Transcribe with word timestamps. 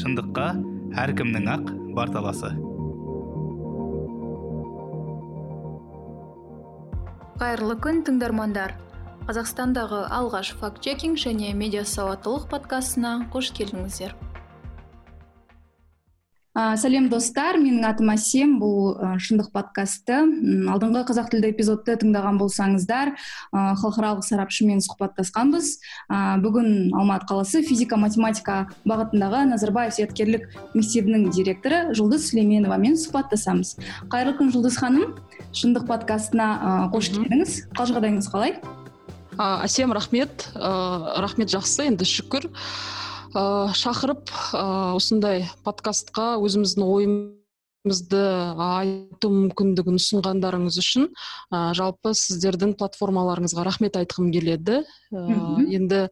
шындыққа 0.00 0.50
әркімнің 1.06 1.48
ақ 1.56 1.72
бар 1.96 2.12
таласы 2.12 2.52
қайырлы 7.42 7.74
күн 7.82 8.04
тыңдармандар. 8.06 8.76
Қазақстандағы 9.26 10.04
алғаш 10.14 10.52
факт 10.60 10.82
чекинг 10.84 11.18
және 11.18 11.50
медиа 11.58 11.82
сауаттылық 11.82 12.44
подкастына 12.52 13.10
қош 13.34 13.50
келдіңіздер. 13.56 14.14
Ә, 16.56 16.76
сәлем 16.80 17.08
достар. 17.12 17.58
Менің 17.60 17.86
атым 17.88 18.12
әсем 18.12 18.56
бұл 18.60 18.96
ә, 18.96 19.12
шындық 19.22 19.50
подкасты. 19.54 20.20
Алдыңғы 20.72 21.04
қазақ 21.08 21.30
тілді 21.32 21.52
эпизодты 21.52 21.96
тыңдаған 22.02 22.40
болсаңыздар 22.40 23.14
ә, 23.14 23.64
халықаралық 23.80 24.26
сарапшымен 24.26 24.82
сұхбаттасқанбыз. 24.84 25.72
Ә, 26.08 26.36
бүгін 26.44 26.92
алматы 26.98 27.28
қаласы 27.30 27.62
физика 27.66 27.96
математика 28.00 28.66
бағытындағы 28.88 29.46
назарбаев 29.52 29.96
зияткерлік 29.96 30.48
мектебінің 30.74 31.30
директоры 31.32 31.82
жұлдыз 31.96 32.28
сүлейменовамен 32.30 32.98
сұхбаттасамыз. 33.00 33.76
Қайырлы 34.12 34.36
күн 34.40 34.52
жұлдыз 34.54 34.78
ханым. 34.80 35.16
Шындық 35.56 35.88
подкастына 35.88 36.52
ә, 36.52 36.78
қош 36.92 37.12
келдіңіз. 37.16 37.58
Қал 37.76 37.92
жағдайыңыз 37.92 38.32
қалай 38.32 38.56
әсем 39.38 39.92
рахмет. 39.92 40.50
Ә, 40.54 41.20
рахмет 41.22 41.52
жақсы. 41.52 41.88
Енді 41.88 42.04
шүкір. 42.08 42.50
Ә, 43.34 43.72
шақырып 43.76 44.30
ә, 44.52 44.64
осындай 44.96 45.46
подкастқа 45.64 46.36
өзіміздің 46.42 46.84
ойымызды 46.84 48.22
айту 48.66 49.30
мүмкіндігін 49.32 49.98
ұсынғандарыңыз 50.00 50.78
үшін 50.82 51.08
ә, 51.08 51.72
жалпы 51.78 52.14
сіздердің 52.18 52.76
платформаларыңызға 52.80 53.64
рахмет 53.68 53.96
айтқым 54.00 54.32
келеді. 54.34 54.82
Ә, 55.12 55.24
енді 55.64 56.04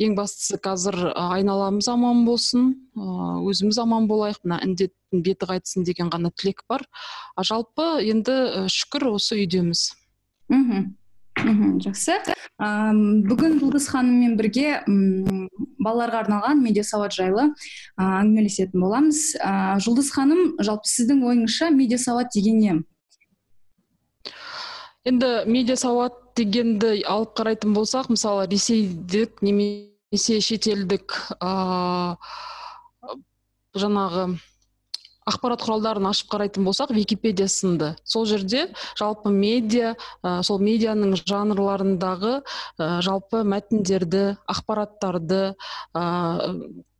ең 0.00 0.14
бастысы 0.16 0.60
қазір 0.62 1.10
айналамыз 1.12 1.90
аман 1.92 2.22
болсын 2.24 2.70
өзіміз 2.96 3.82
аман 3.82 4.06
болайық 4.08 4.40
мына 4.46 4.62
індеттің 4.64 5.26
беті 5.26 5.50
қайтсын 5.50 5.84
деген 5.84 6.08
ғана 6.14 6.32
тілек 6.32 6.64
бар. 6.70 6.86
А 7.36 7.44
жалпы 7.44 7.98
енді 8.06 8.68
шүкір 8.72 9.10
осы 9.12 9.42
үйдеміз. 9.42 9.90
Мхм 10.50 10.88
мхм 11.44 11.78
жақсы. 11.84 12.18
Бүгін 12.60 13.58
жұлдыз 13.60 13.86
ханыммен 13.92 14.36
бірге 14.38 14.80
балаларға 15.80 16.24
арналған 16.24 16.60
медиа 16.60 16.84
сауат 16.84 17.14
жайлы 17.16 17.48
әңгімелесетін 18.00 18.82
боламыз. 18.84 19.20
Жұлдыз 19.84 20.10
ханым 20.14 20.56
жалпы 20.60 20.90
сіздің 20.90 21.24
ойыңызша 21.30 21.70
медиа 21.74 21.98
сауат 22.02 22.34
деген 22.34 22.58
не? 22.60 22.76
Енді 25.08 25.30
медиа 25.48 25.78
сауат 25.80 26.18
дегенді 26.36 27.00
алып 27.08 27.32
қарайтын 27.38 27.72
болсақ 27.76 28.12
мысалы 28.12 28.44
ресейдік 28.50 29.40
немесе 29.40 30.40
шетелдік 30.44 31.16
ыыы 31.40 32.16
жаңағы 33.80 34.36
ақпарат 35.28 35.62
құралдарын 35.64 36.08
ашып 36.10 36.30
қарайтын 36.32 36.64
болсақ 36.64 36.92
википедия 36.96 37.48
сынды. 37.48 37.94
Сол 38.04 38.26
жерде 38.26 38.68
жалпы 38.98 39.32
медиа 39.34 39.94
ә, 40.24 40.40
сол 40.46 40.60
медианың 40.64 41.16
жанрларындағы 41.20 42.40
ә, 42.40 43.00
жалпы 43.04 43.42
мәтіндерді 43.44 44.24
ақпараттарды 44.48 45.42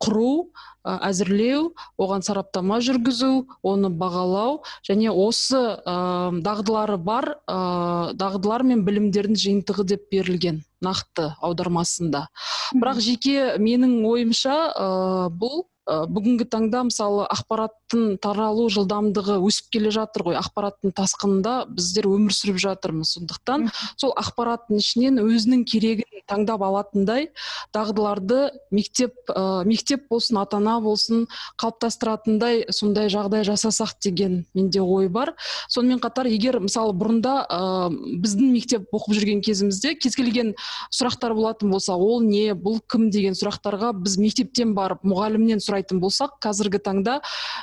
құру 0.01 0.49
ә, 0.83 0.97
әзірлеу 1.09 1.71
оған 2.01 2.25
сараптама 2.25 2.79
жүргізу 2.83 3.31
оны 3.63 3.91
бағалау 4.01 4.61
және 4.87 5.13
осы 5.13 5.61
ә, 5.61 5.95
дағдылары 6.43 6.97
бар 6.97 7.29
ә, 7.45 8.13
дағдылар 8.17 8.65
мен 8.67 8.85
білімдердің 8.87 9.39
жиынтығы 9.45 9.87
деп 9.93 10.07
берілген 10.13 10.63
нақты 10.81 11.31
аудармасында. 11.45 12.25
Бірақ 12.73 13.03
жеке 13.05 13.57
менің 13.61 13.99
ойымша 14.09 14.57
ә, 14.71 14.87
бұл 15.29 15.67
бүгінгі 15.91 16.45
таңда 16.51 16.83
мысалы 16.87 17.25
ақпараттың 17.33 18.17
таралу 18.21 18.67
жылдамдығы 18.71 19.39
өсіп 19.47 19.71
келе 19.73 19.91
жатыр 19.91 20.23
ғой. 20.29 20.37
Ақпараттың 20.39 20.93
тасқынында 20.95 21.55
біздер 21.73 22.07
өмір 22.07 22.35
сүріп 22.37 22.59
жатырмыз. 22.61 23.15
Сондықтан 23.17 23.67
сол 23.99 24.13
ақпараттың 24.21 24.79
ішінен 24.79 25.19
өзінің 25.23 25.65
керегін 25.67 26.23
таңдап 26.31 26.63
алатындай 26.63 27.31
дағдыларды 27.75 28.51
мектеп 28.71 29.17
ә, 29.27 29.65
мектеп 29.67 29.90
болсын 30.09 30.37
ата 30.41 30.57
ана 30.57 30.79
болсын 30.81 31.25
қалыптастыратындай 31.61 32.65
сондай 32.71 33.09
жағдай 33.09 33.43
жасасақ 33.47 33.97
деген 34.03 34.45
менде 34.53 34.81
ой 34.81 35.09
бар. 35.09 35.33
Сонымен 35.69 35.99
қатар 36.03 36.29
егер 36.31 36.59
мысалы 36.59 36.93
бұрында 36.97 37.33
ә, 37.47 37.89
біздің 37.91 38.51
мектеп 38.53 38.87
оқып 38.93 39.15
жүрген 39.17 39.41
кезімізде 39.45 39.95
кез 39.95 40.15
келген 40.15 40.53
сұрақтар 40.91 41.35
болатын 41.35 41.71
болса 41.71 41.95
ол 41.95 42.21
не 42.21 42.53
бұл 42.53 42.79
кім 42.91 43.09
деген 43.11 43.35
сұрақтарға 43.37 43.93
біз 44.01 44.17
мектептен 44.21 44.75
барып 44.77 45.03
мұғалімнен 45.07 45.61
сұрайтын 45.63 46.01
болсақ 46.01 46.37
қазіргі 46.43 46.81
таңда 46.83 47.19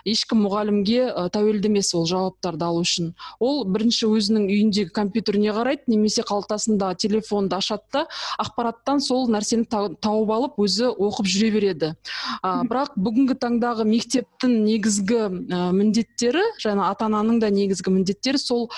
ешкім 0.09 0.45
мұғалімге 0.47 1.01
ә, 1.09 1.29
тәуелді 1.35 1.71
емес 1.73 1.93
ол 1.95 2.07
жауаптарды 2.09 2.65
алу 2.65 2.83
үшін. 2.85 3.13
Ол 3.41 3.65
бірінші 3.69 4.09
өзінің 4.13 4.49
үйіндегі 4.49 4.93
компьютеріне 4.95 5.53
қарайды 5.57 5.93
немесе 5.93 6.25
қалтасында 6.27 6.95
телефонды 7.01 7.59
ашады 7.59 7.85
да 7.93 8.05
ақпараттан 8.39 9.01
сол 9.05 9.29
нәрсені 9.33 9.67
тауып 9.69 10.33
алып 10.35 10.59
өзі 10.63 10.91
оқып 10.93 11.29
жүре 11.29 11.51
береді. 11.55 11.93
А, 12.43 12.63
бірақ 12.69 12.95
бүгінгі 12.99 13.37
таңдағы 13.43 13.87
мектептің 13.89 14.55
негізгі 14.65 15.21
ә, 15.25 15.61
міндеттері 15.77 16.45
жаңа 16.63 16.91
ата 16.93 17.09
ананың 17.09 17.41
да 17.43 17.51
негізгі 17.55 17.95
міндеттері 17.95 18.41
сол 18.41 18.69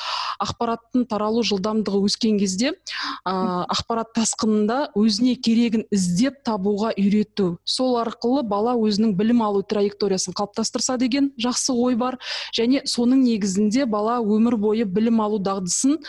ақпараттың 0.42 1.06
таралу 1.10 1.44
жылдамдығы 1.46 2.02
өскен 2.08 2.38
кезде 2.40 2.72
ә, 2.72 3.34
ақпарат 3.70 4.12
тасқынында 4.16 4.80
өзіне 4.98 5.36
керегін 5.36 5.86
іздеп 5.94 6.40
табуға 6.46 6.92
үйрету. 6.96 7.54
Сол 7.64 7.98
арқылы 8.00 8.42
бала 8.46 8.74
өзінің 8.78 9.14
білім 9.18 9.44
алу 9.46 9.62
траекториясын 9.62 10.36
қалыптастырса 10.36 10.98
деген 11.00 11.32
жақсы 11.40 11.74
ой 11.76 11.98
бар. 12.00 12.18
Және 12.56 12.84
соның 12.88 13.24
негізінде 13.26 13.86
бала 13.86 14.18
өмір 14.20 14.58
бойы 14.60 14.88
білім 14.88 15.22
алу 15.24 15.40
дағдысын 15.42 16.00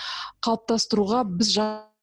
қалыптастыруға 0.46 1.24
біз 1.38 1.56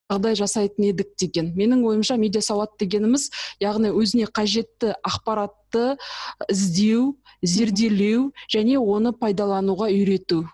жағдай 0.08 0.36
жасайтын 0.38 0.88
едік 0.88 1.12
деген. 1.20 1.52
Менің 1.56 1.84
ойымша 1.84 2.16
медиа 2.16 2.40
сауат 2.44 2.76
дегеніміз 2.80 3.28
яғни 3.60 3.92
өзіне 3.92 4.28
қажетті 4.32 4.94
ақпаратты 5.04 5.98
іздеу 6.48 7.18
зерделеу 7.42 8.30
және 8.48 8.78
оны 8.80 9.12
пайдалануға 9.12 9.90
үйрету. 9.92 10.46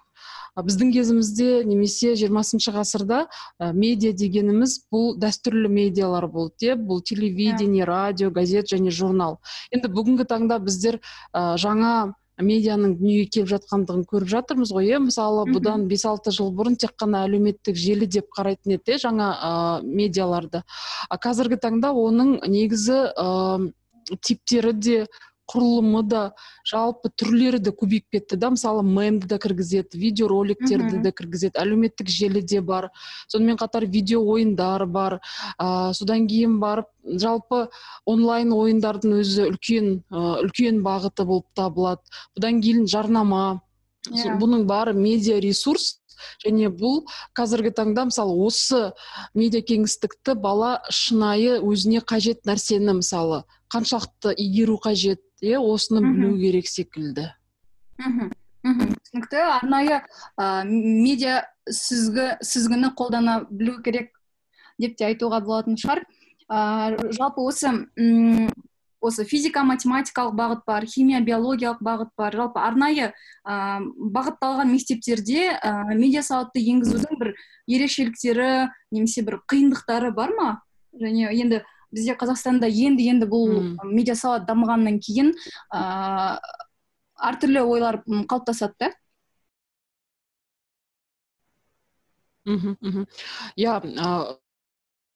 Біздің 0.54 0.92
кезімізде 0.94 1.64
немесе 1.66 2.12
жиырмасыншы 2.14 2.70
ғасырда 2.74 3.24
ә, 3.26 3.72
медиа 3.74 4.12
дегеніміз 4.14 4.84
бұл 4.90 5.16
дәстүрлі 5.18 5.66
медиалар 5.66 6.28
болды 6.30 6.70
иә. 6.70 6.76
Бұл 6.78 7.02
телевидение 7.02 7.82
радио 7.86 8.30
газет 8.30 8.70
және 8.70 8.94
журнал. 8.94 9.40
Енді 9.74 9.90
бүгінгі 9.90 10.28
таңда 10.30 10.60
біздер 10.62 11.00
ә, 11.34 11.56
жаңа 11.58 12.14
медианың 12.42 12.96
дүниеге 12.98 13.28
келіп 13.36 13.50
жатқандығын 13.52 14.04
көріп 14.10 14.30
жатырмыз 14.32 14.72
ғой 14.74 14.88
иә? 14.90 15.00
Мысалы 15.04 15.44
бұдан 15.52 15.86
бес 15.90 16.04
алты 16.08 16.32
жыл 16.34 16.50
бұрын 16.56 16.74
тек 16.80 16.96
қана 16.98 17.24
әлеуметтік 17.28 17.78
желі 17.78 18.08
деп 18.10 18.26
қарайтын 18.34 18.74
еді 18.78 18.98
жаңа 19.02 19.28
ә, 19.34 19.52
медиаларды. 19.84 20.64
А 21.08 21.18
қазіргі 21.18 21.60
таңда 21.62 21.92
оның 21.94 22.40
негізі 22.50 22.98
ә, 23.14 23.70
типтері 24.20 24.74
де 24.74 24.98
құрылымы 25.50 26.02
да 26.08 26.22
жалпы 26.68 27.10
түрлері 27.14 27.60
де 27.62 27.72
көбейіп 27.74 28.16
кетті 28.16 28.38
да. 28.40 28.50
Мысалы 28.54 28.82
мемді 28.86 29.28
да 29.30 29.38
кіргізеді 29.38 29.98
видеороликтерді 29.98 31.02
де 31.04 31.12
кіргізеді 31.12 31.60
әлеуметтік 31.60 32.08
желі 32.08 32.42
де 32.42 32.60
бар. 32.60 32.90
Сонымен 33.28 33.58
қатар 33.60 33.86
видео 33.86 34.22
ойындар 34.22 34.86
бар. 34.86 35.20
Ә, 35.58 35.92
содан 35.92 36.28
кейін 36.28 36.60
барып 36.60 36.88
жалпы 37.04 37.68
онлайн 38.06 38.52
ойындардың 38.56 39.18
өзі 39.20 39.50
үлкен 39.50 39.90
ә, 40.10 40.40
үлкен 40.46 40.80
бағыты 40.84 41.26
болып 41.28 41.50
табылады. 41.54 42.02
Бұдан 42.36 42.62
кейін 42.64 42.88
жарнама. 42.88 43.60
Yeah. 44.10 44.34
Иә. 44.34 44.38
бұның 44.40 44.66
бары 44.68 44.92
медиа 44.92 45.38
ресурс. 45.40 46.00
Және 46.44 46.68
бұл 46.70 47.02
қазіргі 47.36 47.72
таңда 47.74 48.04
мысалы 48.10 48.36
осы 48.46 48.92
медиа 49.34 49.64
кеңістікті 49.66 50.36
бала 50.40 50.76
шынайы 50.92 51.58
өзіне 51.58 52.00
қажет 52.04 52.44
нәрсені 52.48 53.00
мысалы 53.00 53.42
қаншалықты 53.72 54.34
игеру 54.38 54.78
қажет 54.78 55.20
иә 55.44 55.60
осыны 55.60 56.00
білу 56.04 56.34
керек 56.40 56.68
секілді. 56.70 57.28
Мхм 58.00 58.30
мхм 58.64 58.92
түсінікті. 59.04 59.40
Арнайы 59.60 60.00
ә, 60.00 60.64
медиа 60.64 61.44
сүзгі 61.68 62.38
сүзгіні 62.42 62.94
қолдана 62.96 63.42
білу 63.50 63.80
керек 63.84 64.14
деп 64.80 64.96
те 64.96 65.10
айтуға 65.12 65.42
болатын 65.44 65.76
шығар. 65.80 66.04
Ә, 66.48 66.96
жалпы 67.12 67.44
осы 67.44 67.70
м 67.96 68.48
осы 69.04 69.26
физика 69.28 69.60
математикалық 69.68 70.32
бағыт 70.32 70.62
бар 70.66 70.86
химия 70.88 71.20
биологиялық 71.20 71.82
бағыт 71.84 72.10
бар. 72.16 72.32
Жалпы 72.32 72.60
арнайы 72.64 73.10
ә, 73.44 73.80
бағытталған 73.84 74.72
мектептерде 74.72 75.52
ә, 75.60 75.92
медиа 75.92 76.24
сауатты 76.24 76.64
енгізудің 76.64 77.20
бір 77.20 77.34
ерекшеліктері 77.68 78.70
немесе 78.90 79.22
бір 79.26 79.42
қиындықтары 79.44 80.14
бар 80.16 80.32
ма? 80.38 80.48
Және 80.96 81.28
енді 81.36 81.64
бізде 81.94 82.16
қазақстанда 82.20 82.68
енді 82.68 83.08
енді 83.14 83.30
бұл 83.30 83.48
медиа 83.54 83.88
медиасауат 83.94 84.46
дамығаннан 84.48 85.00
кейін 85.04 85.32
ыыы 85.34 86.38
әртүрлі 87.24 87.62
ойлар 87.62 88.00
қалыптасады 88.04 88.74
да. 88.80 88.90
Мхм 92.44 93.06
иә 93.56 93.78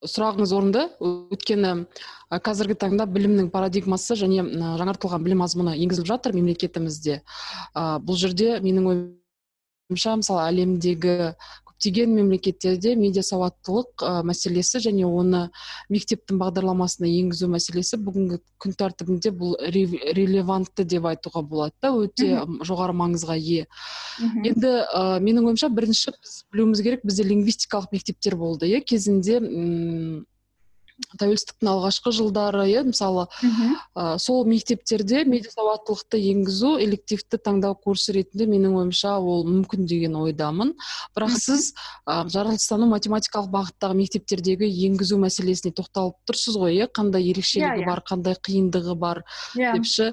сұрағыңыз 0.07 0.53
орынды. 0.55 0.85
Өйткені 1.03 1.73
қазіргі 2.31 2.77
таңда 2.79 3.09
білімнің 3.11 3.51
парадигмасы 3.51 4.15
және 4.21 4.45
жаңартылған 4.79 5.25
білім 5.27 5.43
мазмұны 5.43 5.75
енгізіліп 5.83 6.07
жатыр 6.13 6.37
мемлекетімізде. 6.39 7.21
Бұл 7.75 8.21
жерде 8.21 8.61
менің 8.63 8.87
ойымша 8.93 10.15
мысалы 10.23 10.47
әлемдегі 10.53 11.35
көптеген 11.79 12.11
мемлекеттерде 12.11 12.95
медиа 12.99 13.23
сауаттылық 13.23 14.03
ә, 14.03 14.23
мәселесі 14.27 14.81
және 14.83 15.07
оны 15.07 15.49
мектептің 15.89 16.39
бағдарламасына 16.41 17.07
енгізу 17.07 17.49
мәселесі 17.49 17.99
бүгінгі 18.03 18.41
күн 18.59 18.75
тәртібінде 18.75 19.31
бұл 19.31 19.55
релевантты 19.63 20.85
деп 20.85 21.07
айтуға 21.07 21.43
болады 21.43 21.75
да 21.83 21.93
өте 21.95 22.43
жоғары 22.67 22.97
маңызға 22.99 23.39
ие. 23.39 23.67
Енді 24.19 24.73
ә, 24.91 25.21
менің 25.23 25.53
ойымша 25.53 25.71
бірінші 25.71 26.17
біз 26.19 26.35
білуіміз 26.53 26.83
керек 26.83 27.07
бізде 27.07 27.29
лингвистикалық 27.31 27.93
мектептер 27.95 28.37
болды 28.37 28.67
иә 28.73 28.83
кезінде 28.83 29.39
тәуелсіздіктің 31.19 31.69
алғашқы 31.71 32.13
жылдары 32.13 32.65
иә 32.73 32.83
мысалы 32.89 33.27
ә, 33.95 34.19
сол 34.21 34.45
мектептерде 34.49 35.23
медиа 35.29 35.53
сауаттылықты 35.55 36.19
енгізу 36.33 36.75
элективті 36.83 37.39
таңдау 37.39 37.77
курсы 37.79 38.13
ретінде 38.17 38.49
менің 38.51 38.75
ойымша 38.81 39.15
ол 39.19 39.47
мүмкін 39.49 39.87
деген 39.89 40.17
ойдамын 40.19 40.75
бірақ 41.17 41.37
сіз 41.39 41.71
ә, 42.05 42.27
жаратылыстану 42.29 42.89
математикалық 42.91 43.51
бағыттағы 43.55 43.99
мектептердегі 44.03 44.69
енгізу 44.89 45.21
мәселесіне 45.23 45.73
тоқталып 45.79 46.19
тұрсыз 46.29 46.59
ғой 46.59 46.81
иә 46.83 46.91
қандай 46.91 47.31
ерекшелігі 47.31 47.69
yeah, 47.69 47.79
иә, 47.79 47.87
иә. 47.87 47.89
бар 47.89 48.03
қандай 48.09 48.37
қиындығы 48.43 48.99
бар 48.99 49.23
yeah. 49.55 49.71
Иә. 49.71 49.79
депші 49.79 50.11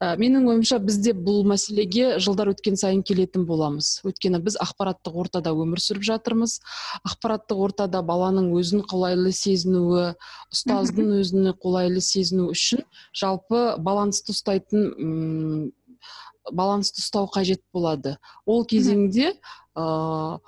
ә, 0.00 0.14
менің 0.22 0.48
ойымша 0.54 0.78
бізде 0.78 1.12
бұл 1.18 1.44
мәселеге 1.50 2.18
жылдар 2.22 2.54
өткен 2.54 2.78
сайын 2.78 3.02
келетін 3.02 3.44
боламыз 3.48 3.98
өйткені 4.06 4.40
біз 4.44 4.58
ақпараттық 4.62 5.18
ортада 5.24 5.52
өмір 5.52 5.82
сүріп 5.82 6.06
жатырмыз 6.08 6.58
ақпараттық 7.04 7.64
ортада 7.68 8.02
баланың 8.06 8.52
өзін 8.56 8.84
қолайлы 8.88 9.32
сезінуі 9.34 10.14
ұстаздың 10.54 11.12
өзіне 11.20 11.54
қолайлы 11.58 12.00
сезіну 12.04 12.50
үшін 12.54 12.84
жалпы 13.16 13.76
балансты 13.82 14.32
ұстайтын 14.36 14.88
м 14.98 15.72
балансты 16.52 17.02
ұстау 17.02 17.28
қажет 17.32 17.62
болады. 17.72 18.16
Ол 18.46 18.64
кезеңде 18.68 19.34
ә, 19.76 20.38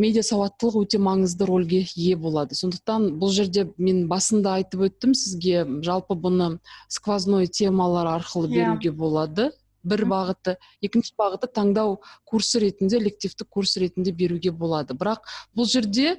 медиа 0.00 0.22
сауаттылық 0.26 0.84
өте 0.84 1.00
маңызды 1.02 1.46
рөлге 1.48 1.84
ие 1.94 2.16
болады. 2.18 2.56
Сондықтан 2.58 3.10
бұл 3.20 3.32
жерде 3.34 3.68
мен 3.78 4.06
басында 4.10 4.58
айтып 4.60 4.86
өттім 4.88 5.14
сізге 5.14 5.64
жалпы 5.86 6.16
бұны 6.18 6.58
сквозной 6.88 7.46
темалар 7.46 8.16
арқылы 8.18 8.50
иә. 8.50 8.54
беруге 8.58 8.92
болады. 8.92 9.50
Бір 9.82 10.04
бағыты 10.04 10.58
екінші 10.84 11.14
бағыты 11.16 11.48
таңдау 11.48 12.00
курсы 12.28 12.60
ретінде 12.60 12.98
элективті 12.98 13.46
курс 13.48 13.78
ретінде 13.80 14.12
беруге 14.12 14.52
болады. 14.52 14.92
Бірақ 14.92 15.24
бұл 15.56 15.64
жерде 15.64 16.18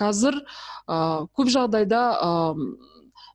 қазір 0.00 0.40
ә, 0.40 0.96
көп 1.36 1.50
жағдайда 1.54 2.02
ә, 2.18 2.30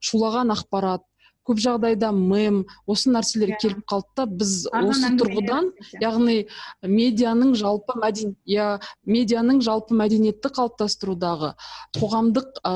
шулаған 0.09 0.55
ақпарат 0.55 1.08
көп 1.49 1.59
жағдайда 1.63 2.11
мем 2.13 2.61
осы 2.89 3.09
нәрселер 3.13 3.53
yeah. 3.53 3.57
Иә. 3.57 3.61
келіп 3.63 3.83
қалды 3.89 4.15
да 4.17 4.25
біз 4.29 4.53
осы 4.69 5.09
тұрғыдан 5.17 5.69
яғни 6.01 6.37
медианың 6.85 7.55
жалпы 7.57 7.95
мәден 7.99 8.35
иә 8.45 8.67
медианың 9.09 9.61
жалпы 9.65 9.97
мәдениетті 9.97 10.51
қалыптастырудағы 10.53 11.53
қоғамдық 11.97 12.61
ә, 12.61 12.73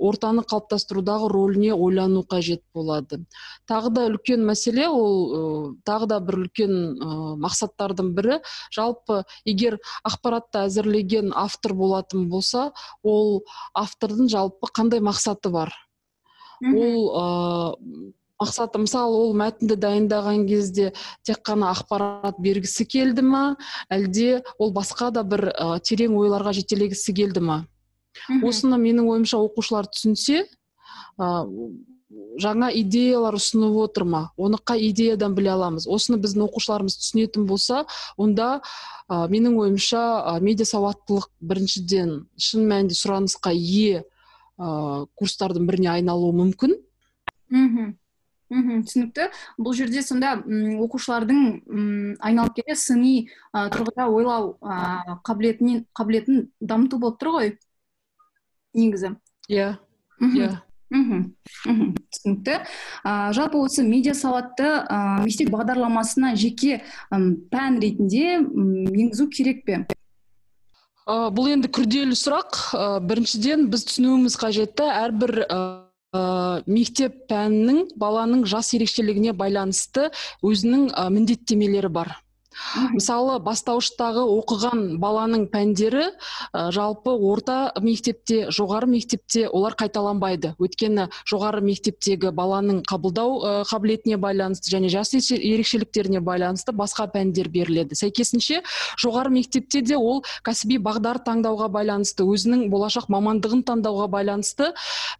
ортаны 0.00 0.44
қалыптастырудағы 0.48 1.28
рөліне 1.32 1.74
ойлану 1.74 2.24
қажет 2.24 2.64
болады 2.74 3.20
тағы 3.68 3.92
да 3.94 4.08
үлкен 4.08 4.44
мәселе 4.48 4.88
ол 4.88 5.14
ә, 5.28 5.42
тағы 5.84 6.08
да 6.14 6.20
бір 6.24 6.44
үлкен 6.44 6.74
ә, 6.74 7.36
мақсаттардың 7.44 8.12
бірі 8.16 8.40
жалпы 8.72 9.22
егер 9.44 9.78
ақпаратты 10.08 10.64
әзірлеген 10.64 11.32
автор 11.36 11.76
болатын 11.76 12.28
болса 12.32 12.70
ол 13.02 13.42
автордың 13.74 14.30
жалпы 14.32 14.72
қандай 14.72 15.04
мақсаты 15.04 15.52
бар 15.52 15.74
ол 16.62 17.08
ыыы 17.14 18.12
мақсаты 18.40 18.80
мысалы 18.82 19.16
ол 19.28 19.34
мәтінді 19.38 19.76
дайындаған 19.80 20.44
кезде 20.48 20.92
тек 21.26 21.42
қана 21.46 21.70
ақпарат 21.74 22.38
бергісі 22.42 22.86
келді 22.86 23.24
ма? 23.26 23.44
Әлде 23.92 24.42
ол 24.58 24.72
басқа 24.74 25.10
да 25.14 25.22
бір 25.22 25.48
ә, 25.52 25.78
терең 25.80 26.16
ойларға 26.18 26.54
жетелегісі 26.58 27.14
келді 27.14 27.44
ма? 27.44 27.58
Осыны 28.42 28.78
менің 28.80 29.10
ойымша 29.10 29.40
оқушылар 29.42 29.88
түсінсе 29.90 30.44
ә, 30.44 31.28
жаңа 32.42 32.70
идеялар 32.74 33.38
ұсынып 33.38 33.78
отыр 33.86 34.06
ма? 34.10 34.22
Оны 34.36 34.58
қай 34.58 34.88
идеядан 34.90 35.34
біле 35.34 35.52
аламыз. 35.54 35.86
Осыны 35.86 36.18
біздің 36.22 36.46
оқушыларымыз 36.48 36.98
түсінетін 37.00 37.46
болса 37.46 37.84
онда 38.16 38.60
ә, 39.08 39.28
менің 39.30 39.60
ойымша 39.62 40.02
ә, 40.34 40.40
медиа 40.42 40.66
сауаттылық 40.68 41.30
біріншіден 41.40 42.24
шын 42.38 42.66
мәнінде 42.70 42.98
сұранысқа 42.98 43.54
ие 43.54 44.04
ә, 44.58 45.06
курстардың 45.18 45.68
біріне 45.68 45.90
айналуы 45.98 46.34
мүмкін. 46.40 46.78
Мхм 47.54 47.94
мхм 48.54 48.82
түсінікті. 48.86 49.28
Бұл 49.58 49.74
жерде 49.76 50.02
сонда 50.04 50.34
оқушылардың 50.84 51.40
м 51.64 52.12
айналып 52.22 52.60
келе 52.60 52.76
сыни 52.78 53.28
ә, 53.52 53.68
тұрғыда 53.72 54.06
ойлау 54.12 54.54
ә, 54.60 55.18
қабілетінен 55.26 55.86
қабілетін 55.96 56.48
дамыту 56.60 57.00
болып 57.02 57.18
тұр 57.22 57.34
ғой 57.38 57.50
негізі. 58.74 59.14
Иә. 59.48 59.74
Иә. 60.20 60.52
Мхм 60.94 61.34
түсінікті. 62.12 62.60
Ә, 63.02 63.32
жалпы 63.34 63.58
осы 63.58 63.82
медиа 63.86 64.14
сауатты 64.14 64.68
ә, 64.84 65.24
мектеп 65.24 65.50
бағдарламасына 65.54 66.34
жеке 66.38 66.82
пән 67.10 67.80
ретінде 67.82 68.38
енгізу 68.38 69.28
керек 69.32 69.64
пе? 69.66 69.84
Ә, 71.08 71.30
бұл 71.34 71.50
енді 71.52 71.70
күрделі 71.74 72.16
сұрақ. 72.18 72.60
Ә, 72.74 72.84
біріншіден 73.04 73.68
біз 73.72 73.86
түсінуіміз 73.90 74.36
қажетті 74.40 74.88
әрбір 74.88 75.44
ә, 75.44 75.60
мектеп 76.70 77.24
пәнінің 77.30 77.96
баланың 77.98 78.44
жас 78.46 78.70
ерекшелігіне 78.76 79.34
байланысты 79.34 80.10
өзінің 80.46 80.92
міндеттемелері 81.16 81.90
бар. 81.90 82.14
Мысалы 82.94 83.38
бастауыштағы 83.44 84.24
оқыған 84.38 84.98
баланың 85.02 85.48
пәндері 85.52 86.06
ә, 86.52 86.70
жалпы 86.74 87.10
орта 87.14 87.72
мектепте 87.80 88.48
жоғары 88.54 88.88
мектепте 88.90 89.46
олар 89.48 89.76
қайталанбайды. 89.78 90.54
Өйткені 90.58 91.08
жоғары 91.30 91.62
мектептегі 91.64 92.32
баланың 92.34 92.82
қабылдау 92.88 93.64
қабілетіне 93.68 94.18
байланысты 94.20 94.72
және 94.74 94.90
жас 94.92 95.14
ерекшеліктеріне 95.14 96.20
байланысты 96.24 96.72
басқа 96.76 97.06
пәндер 97.12 97.48
беріледі. 97.52 97.96
Сәйкесінше 97.98 98.62
жоғары 99.00 99.32
мектепте 99.34 99.82
де 99.82 99.96
ол 99.96 100.22
кәсіби 100.46 100.78
бағдар 100.82 101.20
таңдауға 101.26 101.68
байланысты 101.74 102.26
өзінің 102.26 102.68
болашақ 102.72 103.08
мамандығын 103.12 103.64
таңдауға 103.68 104.08
байланысты 104.12 104.72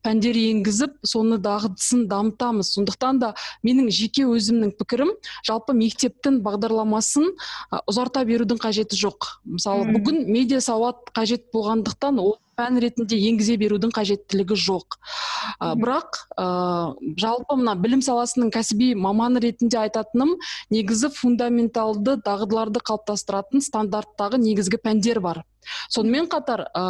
пәндер 0.05 0.37
енгізіп 0.39 0.99
соны 1.07 1.39
дағдысын 1.43 2.07
дамытамыз. 2.11 2.73
Сондықтан 2.75 3.21
да 3.23 3.33
менің 3.67 3.91
жеке 3.95 4.27
өзімнің 4.29 4.75
пікірім 4.79 5.15
жалпы 5.47 5.77
мектептің 5.79 6.41
бағдарламасын 6.45 7.24
ұзарта 7.91 8.25
берудің 8.29 8.61
қажеті 8.63 8.99
жоқ. 9.01 9.31
Мысалы 9.57 9.89
бүгін 9.95 10.25
медиа 10.31 10.61
сауат 10.65 11.11
қажет 11.17 11.49
болғандықтан 11.55 12.21
ол 12.23 12.37
пән 12.59 12.81
ретінде 12.83 13.19
енгізе 13.31 13.57
берудің 13.61 13.95
қажеттілігі 13.95 14.59
жоқ. 14.67 14.99
Ә, 15.61 15.75
бірақ 15.81 16.21
ә, 16.39 16.47
жалпы 17.21 17.59
мына 17.61 17.77
білім 17.81 18.05
саласының 18.05 18.53
кәсіби 18.55 18.93
маманы 18.99 19.43
ретінде 19.45 19.81
айтатыным 19.85 20.37
негізі 20.75 21.11
фундаменталды 21.15 22.19
дағдыларды 22.25 22.83
қалыптастыратын 22.85 23.65
стандарттағы 23.65 24.41
негізгі 24.43 24.81
пәндер 24.85 25.21
бар. 25.25 25.45
Сонымен 25.89 26.29
қатар 26.29 26.67
ә, 26.77 26.85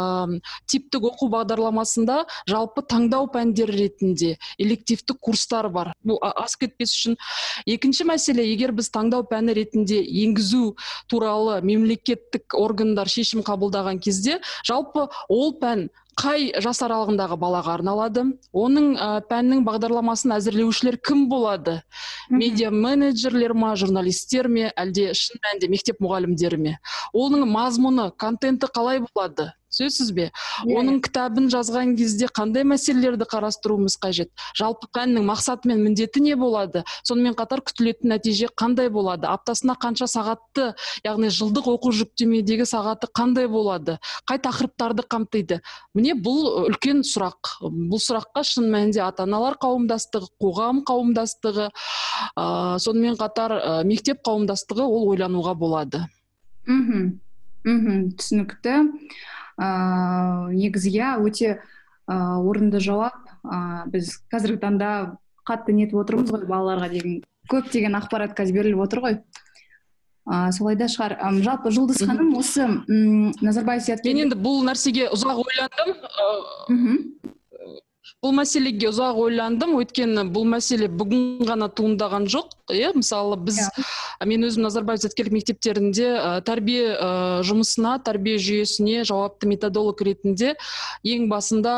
типтік 0.69 1.07
оқу 1.11 1.29
бағдарламасында 1.33 2.23
жалпы 2.49 2.83
таңдау 2.87 3.29
пәндер 3.31 3.71
ретінде 3.71 4.35
элективті 4.61 5.15
курстар 5.19 5.69
бар. 5.73 5.93
Бұл 6.05 6.19
асып 6.21 6.65
кетпес 6.65 6.95
үшін. 6.95 7.17
Екінші 7.65 8.07
мәселе 8.11 8.45
егер 8.51 8.75
біз 8.75 8.91
таңдау 8.93 9.25
пәні 9.29 9.55
ретінде 9.57 10.01
енгізу 10.03 10.75
туралы 11.11 11.61
мемлекеттік 11.65 12.57
органдар 12.59 13.09
шешім 13.11 13.45
қабылдаған 13.45 14.01
кезде 14.03 14.39
жалпы 14.67 15.07
ол 15.29 15.54
пән 15.61 15.87
қай 16.19 16.47
жас 16.63 16.79
аралығындағы 16.85 17.35
балаға 17.39 17.73
арналады 17.75 18.23
оның 18.55 18.93
ә, 18.95 19.07
пәннің 19.29 19.65
бағдарламасын 19.67 20.35
әзірлеушілер 20.37 20.97
кім 21.03 21.25
болады? 21.31 21.81
Медиа 22.31 22.71
менеджерлер 22.71 23.53
ма 23.57 23.73
журналистер 23.79 24.47
ме 24.47 24.69
әлде 24.71 25.11
шын 25.17 25.41
мәнінде 25.43 25.71
мектеп 25.73 25.99
мұғалімдері 26.03 26.61
ме? 26.61 26.77
Оның 27.13 27.45
мазмұны 27.51 28.09
контенті 28.21 28.71
қалай 28.71 29.03
болады? 29.03 29.51
Түсінесіз 29.75 30.11
бе? 30.15 30.29
Yeah. 30.63 30.79
оның 30.79 31.01
кітабын 31.03 31.49
жазған 31.51 31.95
кезде 31.99 32.29
қандай 32.31 32.63
мәселелерді 32.67 33.27
қарастыруымыз 33.27 33.97
қажет? 33.99 34.31
Жалпы 34.55 34.87
пәннің 34.95 35.25
мақсаты 35.27 35.67
мен 35.67 35.83
міндеті 35.83 36.23
не 36.23 36.35
болады? 36.39 36.85
Сонымен 37.03 37.35
қатар 37.35 37.61
күтілетін 37.65 38.13
нәтиже 38.15 38.49
қандай 38.55 38.89
болады? 38.89 39.27
Аптасына 39.27 39.75
қанша 39.75 40.07
сағатты 40.07 40.71
яғни 41.05 41.31
жылдық 41.33 41.67
оқу 41.75 41.91
жүктемедегі 41.99 42.67
сағаты 42.69 43.09
қандай 43.11 43.49
болады? 43.51 43.99
Қай 44.29 44.39
тақырыптарды 44.39 45.05
қамтиды? 45.11 45.59
Міне 45.93 46.15
бұл 46.15 46.69
үлкен 46.69 47.03
сұрақ. 47.05 47.57
Бұл 47.61 48.01
сұраққа 48.01 48.45
шын 48.47 48.69
мәнінде 48.71 49.03
ата 49.03 49.25
аналар 49.27 49.59
қауымдастығы 49.61 50.31
қоғам 50.41 50.83
қауымдастығы 50.87 51.69
ә, 51.69 52.79
сонымен 52.79 53.19
қатар 53.19 53.57
ә, 53.59 53.77
мектеп 53.87 54.23
қауымдастығы 54.25 54.85
ол 54.85 55.09
ойлануға 55.13 55.55
болады. 55.59 56.05
Мхм. 56.65 57.19
Мхм. 57.65 58.11
Түсінікті. 58.17 58.75
Ыыы 59.57 60.55
негізі 60.55 60.91
иә 60.91 61.15
өте 61.23 61.59
орынды 62.07 62.79
жауап. 62.83 63.17
Біз 63.91 64.19
қазіргі 64.31 64.59
таңда 64.61 64.89
қатты 65.47 65.75
нетіп 65.77 66.01
отырмыз 66.03 66.31
ғой 66.33 66.45
балаларға 66.49 66.89
деген. 66.91 67.23
Көптеген 67.51 67.97
ақпарат 67.99 68.35
қазір 68.37 68.61
беріліп 68.61 68.83
отыр 68.87 69.03
ғой. 69.05 69.17
Ыыы 70.25 70.51
солай 70.57 70.75
да 70.75 70.89
шығар. 70.89 71.17
Жалпы 71.45 71.71
жұлдыз 71.71 72.01
ханым 72.05 72.33
осы 72.37 72.67
назарбаев 72.87 73.87
мен 74.05 74.25
енді 74.25 74.39
бұл 74.41 74.65
нәрсеге 74.65 75.09
ұзақ 75.13 75.43
ойландым. 75.45 75.95
Мхм 76.69 76.97
бұл 78.25 78.33
мәселеге 78.39 78.89
ұзақ 78.89 79.19
ойландым 79.21 79.75
өйткені 79.77 80.25
бұл 80.33 80.47
мәселе 80.49 80.89
бүгін 80.89 81.45
ғана 81.45 81.69
туындаған 81.69 82.25
жоқ 82.31 82.55
иә 82.73 82.91
мысалы 82.97 83.37
біз 83.37 83.59
yeah. 83.61 83.85
Иә. 84.17 84.29
мен 84.31 84.47
өзім 84.49 84.65
назарбаев 84.65 85.03
зияткерлік 85.03 85.35
мектептерінде 85.37 86.07
ә, 86.17 86.31
тәрбие 86.45 86.95
ә, 86.97 87.09
жұмысына 87.45 87.99
тәрбие 88.05 88.39
жүйесіне 88.41 89.03
жауапты 89.05 89.49
методолог 89.51 90.01
ретінде 90.01 90.55
ең 91.05 91.29
басында 91.29 91.75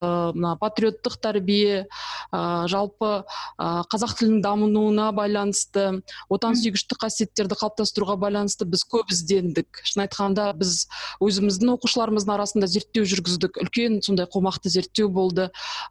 мына 0.00 0.54
патриоттық 0.60 1.16
тәрбие 1.18 1.86
ә, 2.30 2.66
жалпы 2.70 3.24
ә, 3.58 3.82
қазақ 3.90 4.14
тілінің 4.20 4.42
дамуына 4.44 5.08
байланысты 5.16 6.02
отансүйгіштік 6.30 7.00
қасиеттерді 7.02 7.58
қалыптастыруға 7.58 8.14
байланысты 8.22 8.68
біз 8.68 8.84
көп 8.86 9.10
іздендік. 9.10 9.82
Шын 9.82 10.04
айтқанда 10.06 10.52
біз 10.58 10.86
өзіміздің 11.24 11.74
оқушыларымыздың 11.74 12.34
арасында 12.36 12.68
зерттеу 12.70 13.08
жүргіздік. 13.10 13.58
Үлкен 13.64 13.98
сондай 14.06 14.28
қомақты 14.30 14.70
зерттеу 14.70 15.10
болды. 15.10 15.48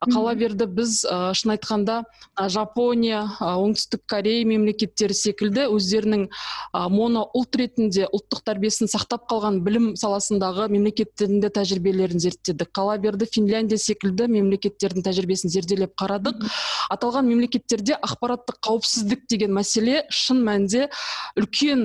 Қала 0.08 0.36
берді 0.40 0.70
біз 0.72 1.04
ә, 1.04 1.34
шын 1.36 1.58
айтқанда 1.58 2.04
жапония 2.48 3.26
оңтүстік 3.44 4.06
корея 4.08 4.46
мемлекеттері 4.48 5.18
секілді 5.18 5.68
өздерінің 5.74 6.28
ә, 6.30 6.88
моно 6.88 7.26
ұлт 7.36 7.60
ретінде 7.60 8.08
ұлттық 8.08 8.46
тәрбиесін 8.48 8.88
сақтап 8.88 9.28
қалған 9.28 9.60
білім 9.68 9.92
саласындағы 10.00 10.70
мемлекеттерінде 10.72 11.52
тәжірибелерін 11.52 12.24
зерттедік. 12.24 12.72
Қала 12.78 12.98
берді 13.02 13.28
финляндия 13.28 13.80
секілді 13.98 14.28
мемлекеттердің 14.30 15.06
тәжірибесін 15.06 15.52
зерделеп 15.52 15.96
қарадық. 15.98 16.46
Аталған 16.94 17.28
мемлекеттерде 17.28 17.98
ақпараттық 17.98 18.60
қауіпсіздік 18.62 19.26
деген 19.30 19.54
мәселе 19.58 20.04
шын 20.14 20.44
мәнінде 20.46 20.88
үлкен 21.38 21.84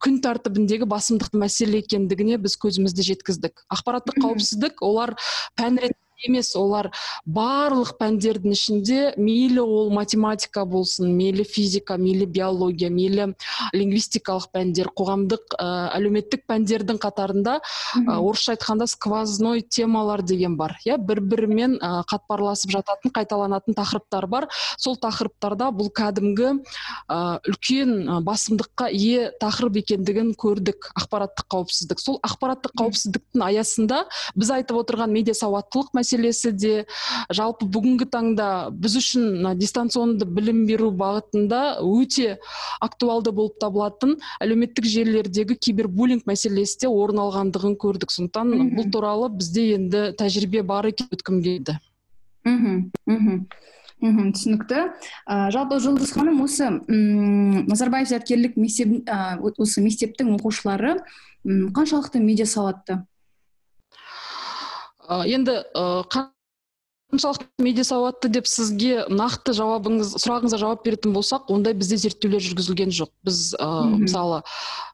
күн 0.00 0.20
тәртібіндегі 0.24 0.88
басымдықты 0.90 1.40
мәселе 1.40 1.80
екендігіне 1.80 2.38
біз 2.44 2.58
көзімізді 2.60 3.06
жеткіздік. 3.10 3.64
Ақпараттық 3.72 4.20
қауіпсіздік 4.20 4.84
олар 4.84 5.16
пән 5.56 5.80
емес 6.26 6.52
олар 6.58 6.90
барлық 7.26 7.94
пәндердің 8.00 8.54
ішінде 8.54 9.00
мейлі 9.20 9.62
ол 9.64 9.90
математика 9.94 10.64
болсын 10.68 11.12
мейлі 11.16 11.44
физика 11.44 11.96
мейлі 12.00 12.26
биология 12.26 12.90
мейлі 12.92 13.30
лингвистикалық 13.76 14.50
пәндер 14.54 14.90
қоғамдық 14.96 15.56
ә, 15.56 15.68
әлеуметтік 15.96 16.44
пәндердің 16.50 17.00
қатарында 17.02 17.58
ә, 17.60 18.18
орысша 18.18 18.54
айтқанда 18.56 18.86
сквозной 18.90 19.62
темалар 19.62 20.22
деген 20.22 20.56
бар. 20.60 20.76
Иә 20.84 20.98
бір 20.98 21.22
бірімен 21.24 21.78
ә, 21.80 22.02
қатпарласып 22.10 22.74
жататын 22.76 23.14
қайталанатын 23.14 23.76
тақырыптар 23.78 24.26
бар. 24.30 24.48
Сол 24.78 24.98
тақырыптарда 25.00 25.70
бұл 25.76 25.90
кәдімгі 25.94 26.52
ә, 27.08 27.40
үлкен 27.48 28.22
басымдыққа 28.26 28.90
ие 28.92 29.30
тақырып 29.40 29.80
екендігін 29.84 30.34
көрдік. 30.38 30.90
Ақпараттық 31.00 31.48
қауіпсіздік. 31.54 32.02
Сол 32.02 32.20
ақпараттық 32.26 32.76
қауіпсіздіктің 32.80 33.46
аясында 33.46 34.04
біз 34.36 34.54
айтып 34.58 34.82
отырған 34.82 35.12
медиа 35.14 35.36
сауаттылық 35.38 35.94
мәселесі 35.96 36.09
де 36.16 36.86
жалпы 37.30 37.66
бүгінгі 37.66 38.06
таңда 38.10 38.70
біз 38.72 38.96
үшін 39.00 39.26
мына 39.40 39.54
дистанционды 39.54 40.26
білім 40.26 40.66
беру 40.66 40.90
бағытында 40.90 41.80
өте 41.84 42.38
актуалды 42.80 43.32
болып 43.32 43.58
табылатын 43.60 44.16
әлеуметтік 44.40 44.84
желілердегі 44.84 45.56
кибербуллинг 45.56 46.26
мәселесі 46.26 46.82
де 46.82 46.88
орын 46.88 47.22
алғандығын 47.26 47.76
көрдік. 47.80 48.10
Сондықтан 48.10 48.74
бұл 48.76 48.90
туралы 48.92 49.30
бізде 49.34 49.74
енді 49.76 50.10
тәжірибе 50.18 50.62
бар 50.66 50.90
екен 50.90 51.10
өткім 51.14 51.42
келді. 51.44 51.78
Мхм 52.44 52.90
мхм 53.06 53.46
мхм 54.00 54.32
түсінікті. 54.32 54.84
Ә, 55.28 55.50
жалпы 55.52 55.76
жұлдыз 55.82 56.14
ханым 56.16 56.40
осы 56.44 56.70
м 56.70 57.66
назарбаев 57.68 58.08
зияткерлік 58.08 58.56
мектеп 58.56 59.10
осы 59.60 59.84
мектептің 59.84 60.34
оқушылары 60.38 60.96
м 61.44 61.68
қаншалықты 61.76 62.22
медиа 62.24 62.48
сауатты 62.48 63.02
енді 65.10 65.64
қаншалықты 67.10 67.64
медиа 67.64 67.84
сауатты 67.84 68.30
деп 68.32 68.46
сізге 68.46 69.06
нақты 69.10 69.54
жауабыңыз 69.58 70.14
сұрағыңызға 70.22 70.60
жауап 70.62 70.84
беретін 70.86 71.14
болсақ 71.16 71.50
ондай 71.50 71.74
бізде 71.74 71.98
зерттеулер 72.04 72.44
жүргізілген 72.44 72.94
жоқ. 72.94 73.10
Біз 73.26 73.40
ә, 73.58 73.68
мысалы 73.98 74.42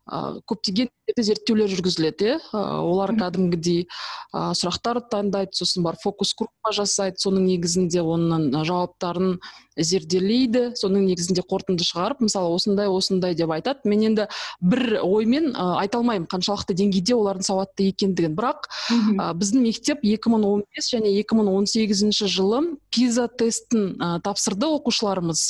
ә, 0.07 0.41
көптеген 0.49 0.89
зерттеулер 1.19 1.71
жүргізіледі 1.71 2.31
иә 2.31 2.39
олар 2.55 3.13
кәдімгідей 3.19 3.85
ә, 3.87 4.55
сұрақтар 4.59 5.03
таңдайды 5.13 5.55
сосын 5.59 5.85
бар 5.87 5.99
фокус 6.03 6.33
группа 6.39 6.73
жасайды 6.75 7.21
соның 7.23 7.47
негізінде 7.51 8.03
оның 8.03 8.49
жауаптарын 8.67 9.37
зерделейді 9.77 10.71
соның 10.79 11.07
негізінде 11.11 11.45
қорытынды 11.47 11.85
шығарып 11.87 12.23
мысалы 12.25 12.55
осындай 12.57 12.89
осындай 12.89 13.37
деп 13.37 13.53
айтады. 13.53 13.85
Мен 13.85 14.07
енді 14.09 14.29
бір 14.61 15.01
оймен 15.03 15.53
ә, 15.53 15.67
айта 15.83 16.01
алмаймын 16.01 16.29
қаншалықты 16.33 16.77
деңгейде 16.79 17.17
олардың 17.17 17.47
сауатты 17.47 17.91
екендігін. 17.91 18.37
Бірақ 18.39 18.71
ә, 19.19 19.33
біздің 19.37 19.67
мектеп 19.67 20.05
2015 20.07 20.91
және 20.97 21.13
2018 21.21 22.06
жылы 22.13 22.77
пиза 22.93 23.27
тестін 23.29 23.97
ә, 24.01 24.21
тапсырды 24.25 24.69
оқушыларымыз. 24.69 25.43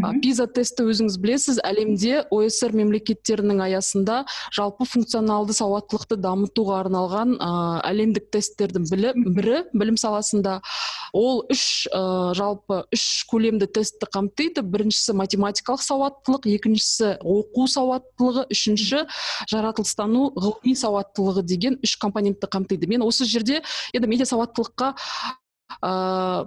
Ә, 0.00 0.12
пиза 0.22 0.46
тесті 0.46 0.86
өзіңіз 0.90 1.18
білесіз 1.22 1.60
әлемде 1.64 2.24
оср 2.32 2.74
мемлекеттерінің 2.76 3.62
аясында 3.68 4.22
жалпы 4.54 4.86
функционалды 4.88 5.56
сауаттылықты 5.56 6.18
дамытуға 6.20 6.82
арналған 6.84 7.36
ә, 7.38 7.52
әлемдік 7.92 8.30
тесттердің 8.34 8.88
бірі 8.90 9.62
білім 9.72 10.00
саласында. 10.00 10.60
Ол 11.12 11.42
үш 11.52 11.86
ә, 11.92 12.32
жалпы 12.36 12.82
үш 12.92 13.24
көлемді 13.30 13.68
тестті 13.68 14.08
қамтиды. 14.12 14.64
Біріншісі 14.64 15.16
математикалық 15.18 15.82
сауаттылық 15.84 16.48
екіншісі 16.48 17.18
оқу 17.20 17.66
сауаттылығы 17.68 18.46
үшінші 18.52 19.04
жаратылыстану 19.52 20.30
ғылыми 20.36 20.74
сауаттылығы 20.78 21.44
деген 21.44 21.78
үш 21.84 21.98
компонентті 22.00 22.48
қамтиды. 22.48 22.88
Мен 22.88 23.04
осы 23.04 23.28
жерде 23.28 23.60
енді 23.92 24.08
медиа 24.08 24.28
сауаттылыққа 24.28 24.94
ә, 25.80 25.92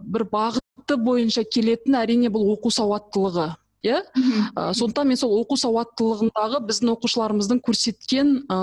бір 0.01 0.27
бағыты 0.32 0.98
бойынша 1.01 1.46
келетін 1.48 1.98
әрине 2.01 2.29
бұл 2.34 2.51
оқу 2.55 2.74
сауаттылығы 2.74 3.53
иә? 3.86 4.01
Ә, 4.55 4.74
сондықтан 4.74 5.10
мен 5.10 5.20
сол 5.20 5.34
оқу 5.39 5.58
сауаттылығындағы 5.60 6.62
біздің 6.67 6.91
оқушыларымыздың 6.96 7.62
көрсеткен 7.65 8.32
ә, 8.50 8.58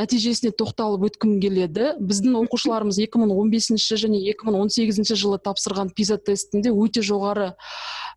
нәтижесіне 0.00 0.52
тоқталып 0.58 1.06
өткім 1.10 1.36
келеді. 1.42 1.92
Біздің 2.00 2.38
оқушыларымыз 2.42 2.98
2015 3.06 4.02
және 4.02 4.22
2018 4.32 5.14
жылы 5.14 5.38
тапсырған 5.42 5.92
пиза 5.96 6.18
тестінде 6.18 6.72
өте 6.74 7.04
жоғары 7.06 7.52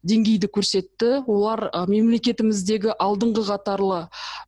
деңгейді 0.04 0.50
көрсетті. 0.56 1.12
Олар 1.28 1.70
ә, 1.70 1.86
мемлекетіміздегі 1.90 2.96
алдыңғы 2.98 3.46
қатарлы 3.50 4.08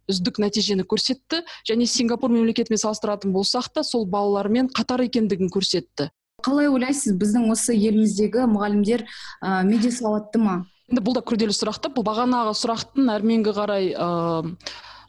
үздік 0.10 0.42
нәтижені 0.42 0.88
көрсетті. 0.88 1.44
Және 1.70 1.88
сингапур 1.90 2.34
мемлекетімен 2.34 2.82
салыстыратын 2.82 3.36
болсақ 3.36 3.72
та 3.76 3.86
сол 3.88 4.08
балалармен 4.10 4.72
қатар 4.74 5.06
екендігін 5.06 5.52
көрсетті. 5.54 6.12
Қалай 6.46 6.70
ойлайсыз 6.72 7.16
біздің 7.22 7.50
осы 7.54 7.76
еліміздегі 7.76 8.48
мұғалімдер 8.52 9.06
ә, 9.06 9.62
медиа 9.68 9.92
сауатты 9.94 10.42
ма? 10.42 10.62
Енді 10.92 11.04
бұл 11.06 11.16
да 11.16 11.24
күрделі 11.24 11.56
сұрақ 11.56 11.80
та 11.84 11.92
бұл 11.94 12.06
бағанағы 12.08 12.56
сұрақтың 12.60 13.12
әрменгі 13.14 13.54
қарай 13.56 13.94
ыыы 13.96 14.56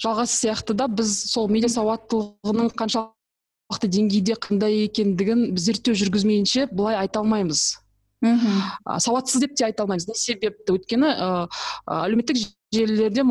жалғасы 0.03 0.37
сияқты 0.37 0.77
да 0.79 0.89
біз 0.91 1.11
сол 1.31 1.49
медиа 1.51 1.71
сауаттылығының 1.73 2.73
қаншалықты 2.79 3.91
деңгейде 3.91 4.37
қандай 4.43 4.85
екендігін 4.87 5.53
біз 5.57 5.69
зерттеу 5.69 5.95
жүргізмейінше 5.99 6.69
былай 6.73 6.99
айта 7.03 7.23
алмаймыз. 7.23 7.79
Мхм. 8.23 8.62
Сауатсыз 9.03 9.43
деп 9.43 9.57
те 9.59 9.67
айта 9.67 9.83
алмаймыз. 9.83 10.07
Не 10.09 10.15
себепті? 10.19 10.77
Өйткені 10.77 11.11
ыыы 11.11 11.47
әлеуметтік 11.99 12.43
желілерде 12.75 13.27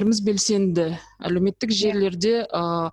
мұғалімдеріміз 0.00 0.20
белсенді. 0.24 0.98
Әлеуметтік 1.20 1.70
желілерде 1.70 2.46
ыыы 2.48 2.90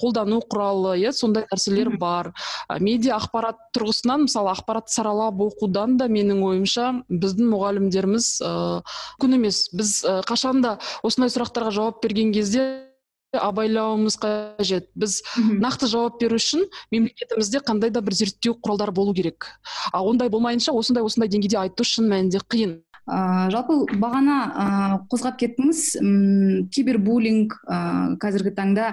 қолдану 0.00 0.40
құралы 0.50 0.96
иә 0.98 1.12
сондай 1.12 1.46
нәрселер 1.50 1.96
бар. 1.98 2.32
Медиа 2.80 3.18
ақпарат 3.20 3.56
тұрғысынан 3.76 4.26
мысалы 4.26 4.50
ақпаратты 4.52 4.92
саралап 4.92 5.38
оқудан 5.40 5.96
да 5.96 6.08
менің 6.08 6.42
ойымша 6.42 7.04
біздің 7.08 7.50
мұғалімдеріміз 7.54 8.42
ыыы 8.42 8.82
күн 9.22 9.38
емес. 9.38 9.68
Біз 9.72 10.02
қашанда 10.26 10.78
осындай 11.02 11.30
сұрақтарға 11.30 11.70
жауап 11.70 12.02
берген 12.02 12.32
кезде 12.34 12.86
абайлауымыз 13.32 14.18
қажет. 14.18 14.90
Біз 14.98 15.22
нақты 15.38 15.86
жауап 15.86 16.18
беру 16.20 16.36
үшін 16.40 16.66
мемлекетімізде 16.90 17.62
қандай 17.62 17.94
да 17.94 18.02
бір 18.02 18.18
зерттеу 18.18 18.58
құралдары 18.58 18.92
болу 18.92 19.14
керек. 19.14 19.46
А 19.92 20.02
ондай 20.02 20.28
болмайынша 20.28 20.74
осындай 20.74 21.04
осындай 21.04 21.30
деңгейде 21.30 21.60
айту 21.62 21.86
шын 21.86 22.10
мәнінде 22.10 22.42
қиын. 22.50 22.80
Ә, 23.10 23.50
жалпы 23.50 23.74
бағана 23.98 24.36
ә, 24.46 24.66
қозғап 25.10 25.40
кеттіңіз. 25.42 25.80
М 26.00 26.68
кибербуллинг 26.70 27.56
ә, 27.66 27.80
қазіргі 28.22 28.54
таңда 28.54 28.92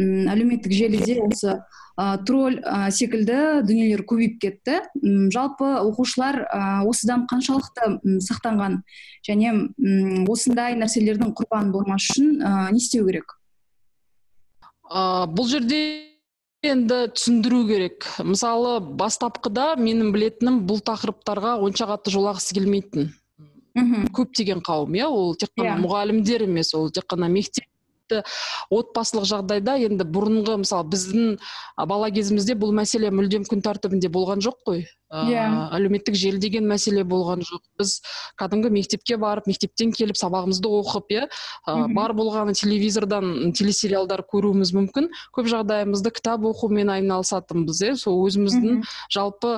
м 0.00 0.30
әлеуметтік 0.32 0.72
желіде 0.72 1.18
осы 1.26 1.58
ә, 1.98 2.16
тролль 2.24 2.58
ә, 2.64 2.88
секілді 2.90 3.60
дүниелер 3.68 4.06
көбейіп 4.08 4.40
кетті. 4.40 4.80
М 5.02 5.28
жалпы 5.34 5.68
оқушылар 5.84 6.42
ә, 6.48 6.64
осыдан 6.88 7.26
қаншалықты 7.30 8.00
сақтанған 8.24 8.80
және 9.28 9.52
м 9.52 10.24
осындай 10.32 10.78
нәрселердің 10.80 11.36
құрбаны 11.36 11.74
болмас 11.76 12.08
үшін 12.08 12.40
ә, 12.40 12.70
не 12.72 12.80
істеу 12.80 13.06
керек? 13.06 13.36
Ә, 14.88 15.28
бұл 15.28 15.46
жерде 15.52 16.08
енді 16.64 17.04
түсіндіру 17.14 17.62
керек. 17.68 18.06
Мысалы 18.26 18.80
бастапқыда 18.98 19.76
менің 19.78 20.10
білетінім 20.14 20.64
бұл 20.66 20.80
тақырыптарға 20.82 21.58
онша 21.62 21.86
қатты 21.86 22.10
жолағысы 22.10 22.56
келмейтін. 22.56 23.12
Мхм 23.78 24.06
көптеген 24.14 24.62
қауым 24.66 24.96
иә 24.98 25.08
ол 25.08 25.34
тек 25.38 25.52
қана 25.56 25.76
Иә. 25.76 25.80
мұғалімдер 25.84 26.44
емес 26.48 26.74
ол 26.74 26.90
тек 26.90 27.06
қана 27.10 27.28
мектепті 27.32 28.22
отбасылық 28.72 29.26
жағдайда 29.28 29.76
енді 29.84 30.06
бұрынғы 30.08 30.58
мысалы 30.64 30.88
біздің 30.92 31.38
бала 31.90 32.10
кезімізде 32.10 32.56
бұл 32.58 32.72
мәселе 32.76 33.10
мүлдем 33.12 33.44
күн 33.48 33.62
тәртібінде 33.64 34.08
болған 34.12 34.44
жоқ 34.44 34.62
қой 34.66 34.86
Иә. 35.08 35.72
әлеуметтік 35.72 36.12
желі 36.20 36.36
деген 36.36 36.66
мәселе 36.68 37.00
болған 37.08 37.40
жоқ. 37.40 37.62
Біз 37.80 37.94
кәдімгі 38.36 38.68
мектепке 38.74 39.16
барып 39.16 39.46
мектептен 39.48 39.92
келіп 39.96 40.18
сабағымызды 40.20 40.68
оқып 40.68 41.14
иә 41.14 41.22
бар 41.96 42.12
болғаны 42.12 42.52
телевизордан 42.52 43.54
телесериалдар 43.56 44.20
көруіміз 44.28 44.74
мүмкін. 44.76 45.08
Көп 45.32 45.48
жағдайымызды 45.48 46.12
кітап 46.12 46.44
оқумен 46.44 46.92
айналысатынбыз 46.92 47.80
иә. 47.86 47.94
Сол 47.96 48.20
өзіміздің 48.26 48.82
жалпы 49.08 49.54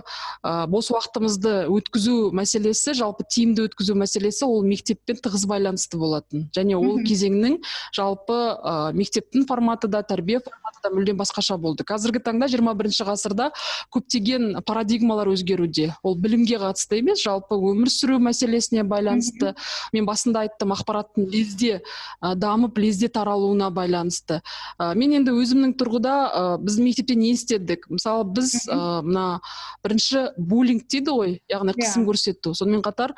ә, 0.47 0.69
бос 0.71 0.93
уақытымызды 0.95 1.67
өткізу 1.67 2.31
мәселесі 2.31 2.95
жалпы 2.95 3.27
тиімді 3.27 3.67
өткізу 3.67 3.99
мәселесі 3.99 4.47
ол 4.47 4.63
мектеппен 4.63 5.19
тығыз 5.19 5.49
байланысты 5.51 5.99
болатын. 5.99 6.47
Және 6.55 6.79
ол 6.79 7.03
кезеңнің 7.03 7.59
жалпы 7.97 8.39
ә, 8.55 8.93
мектептің 8.95 9.49
форматы 9.51 9.91
да 9.91 10.05
тәрбие 10.07 10.39
форматы 10.47 10.85
да 10.85 10.95
мүлдем 10.95 11.19
басқаша 11.19 11.59
болды. 11.59 11.83
Қазіргі 11.83 12.23
таңда 12.23 12.47
21 12.55 13.03
ғасырда 13.11 13.51
көптеген 13.91 14.63
парадигмалар 14.63 15.31
өзгеруде. 15.41 15.95
Ол 16.05 16.15
білімге 16.21 16.59
қатысты 16.61 17.01
емес 17.01 17.23
жалпы 17.25 17.57
өмір 17.57 17.91
сүру 17.91 18.19
мәселесіне 18.23 18.85
байланысты. 18.85 19.55
Мен 19.93 20.07
басында 20.07 20.45
айттым 20.45 20.75
ақпараттың 20.77 21.29
лезде 21.33 21.81
ә, 22.21 22.35
дамып 22.35 22.79
лезде 22.79 23.09
таралуына 23.09 23.71
байланысты. 23.75 24.41
Ә, 24.79 24.95
мен 24.95 25.17
енді 25.19 25.33
өзімнің 25.33 25.75
тұрғыда 25.81 26.15
ә, 26.31 26.43
біздің 26.61 26.89
мектепте 26.91 27.17
не 27.19 27.33
істедік? 27.35 27.87
Мысалы 27.91 28.27
біз 28.37 28.67
ә, 28.69 29.01
мына 29.07 29.41
бірінші 29.85 30.27
буллинг 30.37 30.87
дейді 30.91 31.17
ғой 31.17 31.37
яғни 31.51 31.75
Иә. 31.75 31.81
қысым 31.81 32.07
көрсету. 32.09 32.55
Сонымен 32.55 32.83
қатар 32.85 33.15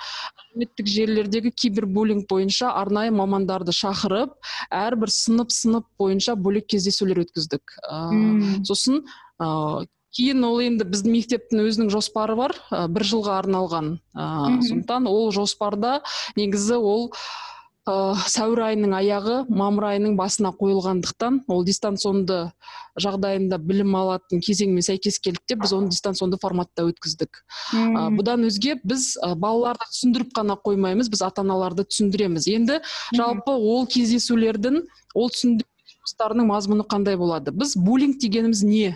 әлеуметтік 0.52 0.86
желілердегі 0.86 1.50
кибербуллинг 1.50 2.28
бойынша 2.30 2.72
арнайы 2.78 3.10
мамандарды 3.10 3.72
шақырып 3.74 4.36
әрбір 4.70 5.10
сынып 5.10 5.50
сынып 5.50 5.88
бойынша 5.98 6.36
бөлек 6.36 6.68
кездесулер 6.70 7.24
өткіздік. 7.24 7.78
Ә, 7.88 8.62
сосын 8.68 9.02
ә, 9.40 9.86
кейін 10.16 10.44
ол 10.44 10.60
енді 10.62 10.86
біздің 10.88 11.14
мектептің 11.16 11.62
өзінің 11.66 11.92
жоспары 11.92 12.36
бар 12.38 12.56
ә, 12.70 12.84
бір 12.92 13.06
жылға 13.08 13.38
арналған. 13.42 13.94
Ә, 14.12 14.26
сондықтан 14.68 15.08
ол 15.10 15.32
жоспарда 15.34 16.00
негізі 16.36 16.76
ол 16.76 17.08
ә, 17.88 18.14
сәуір 18.28 18.62
айының 18.68 18.94
аяғы 18.98 19.38
мамыр 19.48 19.88
айының 19.92 20.16
басына 20.20 20.52
қойылғандықтан 20.58 21.42
ол 21.50 21.64
дистанционды 21.66 22.44
жағдайында 23.00 23.56
білім 23.62 23.94
алатын 23.96 24.42
кезеңмен 24.44 24.84
сәйкес 24.84 25.16
келді 25.24 25.56
біз 25.62 25.72
оны 25.72 25.88
дистанционды 25.94 26.36
форматта 26.42 26.84
өткіздік. 26.90 27.42
Ә, 27.72 28.10
бұдан 28.14 28.44
өзге 28.48 28.76
біз 28.84 29.14
ә, 29.16 29.32
балаларды 29.34 29.88
түсіндіріп 29.88 30.34
қана 30.36 30.58
қоймаймыз 30.60 31.08
біз 31.12 31.24
ата 31.24 31.40
аналарды 31.40 31.86
түсіндіреміз. 31.88 32.50
Енді 32.52 32.82
жалпы 33.16 33.56
ол 33.56 33.88
кездесулердің 33.88 34.82
ол 35.16 35.32
түсіндіру 35.32 35.68
жұмыстарының 35.96 36.52
мазмұны 36.52 36.86
қандай 36.86 37.16
болады? 37.16 37.54
Біз 37.56 37.74
буллинг 37.80 38.20
дегеніміз 38.20 38.62
не? 38.66 38.92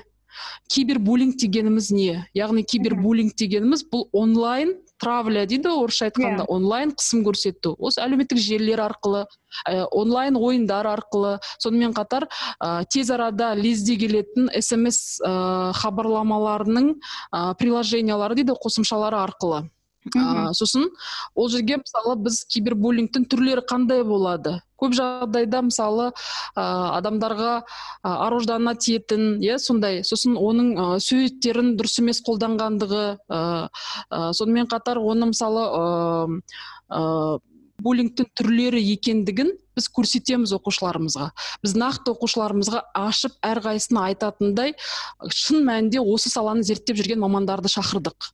Кибербуллинг 0.73 1.37
дегеніміз 1.37 1.91
не 1.93 2.27
яғни 2.35 2.65
кибербуллинг 2.65 3.35
дегеніміз 3.37 3.87
бұл 3.93 4.09
онлайн 4.13 4.75
травля 5.01 5.45
дейді 5.47 5.69
ғой 5.69 5.85
орысша 5.87 6.09
айтқанда 6.09 6.45
Иә. 6.45 6.49
онлайн 6.49 6.93
қысым 6.97 7.23
көрсету 7.27 7.75
осы 7.79 8.01
әлеуметтік 8.01 8.41
желілер 8.41 8.81
арқылы 8.87 9.27
ә, 9.69 9.87
онлайн 9.93 10.37
ойындар 10.37 10.87
арқылы 10.89 11.39
сонымен 11.59 11.93
қатар 11.93 12.29
ә, 12.63 12.85
тез 12.89 13.11
арада 13.11 13.55
лезде 13.55 13.97
келетін 14.01 14.49
смс 14.61 15.21
ә, 15.21 15.73
хабарламаларының 15.77 16.95
ә, 16.97 17.55
приложениялары 17.61 18.35
дейді 18.41 18.57
қосымшалары 18.57 19.21
арқылы. 19.21 19.67
Ә, 20.15 20.53
сосын 20.55 20.87
ол 21.35 21.49
жерге 21.51 21.81
мысалы 21.81 22.17
біз 22.23 22.45
кибербуллингтің 22.53 23.27
түрлері 23.31 23.65
қандай 23.67 24.05
болады? 24.07 24.61
Көп 24.81 24.95
жағдайда 24.97 25.63
мысалы 25.67 26.11
ә, 26.11 26.65
адамдарға 26.99 27.53
ә, 27.59 27.65
аруждана 28.29 28.77
тиетін 28.77 29.41
иә 29.45 29.59
сондай. 29.59 30.03
Сосын 30.05 30.37
оның 30.39 30.73
ә, 30.77 30.89
суреттерін 31.03 31.75
дұрыс 31.81 31.99
емес 32.03 32.23
қолданғандығы 32.27 33.05
ә, 33.17 33.43
ә, 33.69 34.33
сонымен 34.37 34.71
қатар 34.71 35.01
оны 35.03 35.33
мысалы 35.33 35.67
ә, 35.67 36.41
ә, 36.93 37.05
буллингтің 37.83 38.31
түрлері 38.37 38.83
екендігін 38.95 39.57
біз 39.77 39.89
көрсетеміз 39.93 40.55
оқушыларымызға. 40.57 41.31
Біз 41.63 41.75
нақты 41.77 42.13
оқушыларымызға 42.15 42.83
ашып 42.97 43.37
әрқайсысына 43.45 44.07
айтатындай 44.11 44.75
шын 45.33 45.67
мәнінде 45.67 46.01
осы 46.01 46.33
саланы 46.33 46.65
зерттеп 46.67 46.97
жүрген 47.01 47.21
мамандарды 47.23 47.71
шақырдық. 47.73 48.31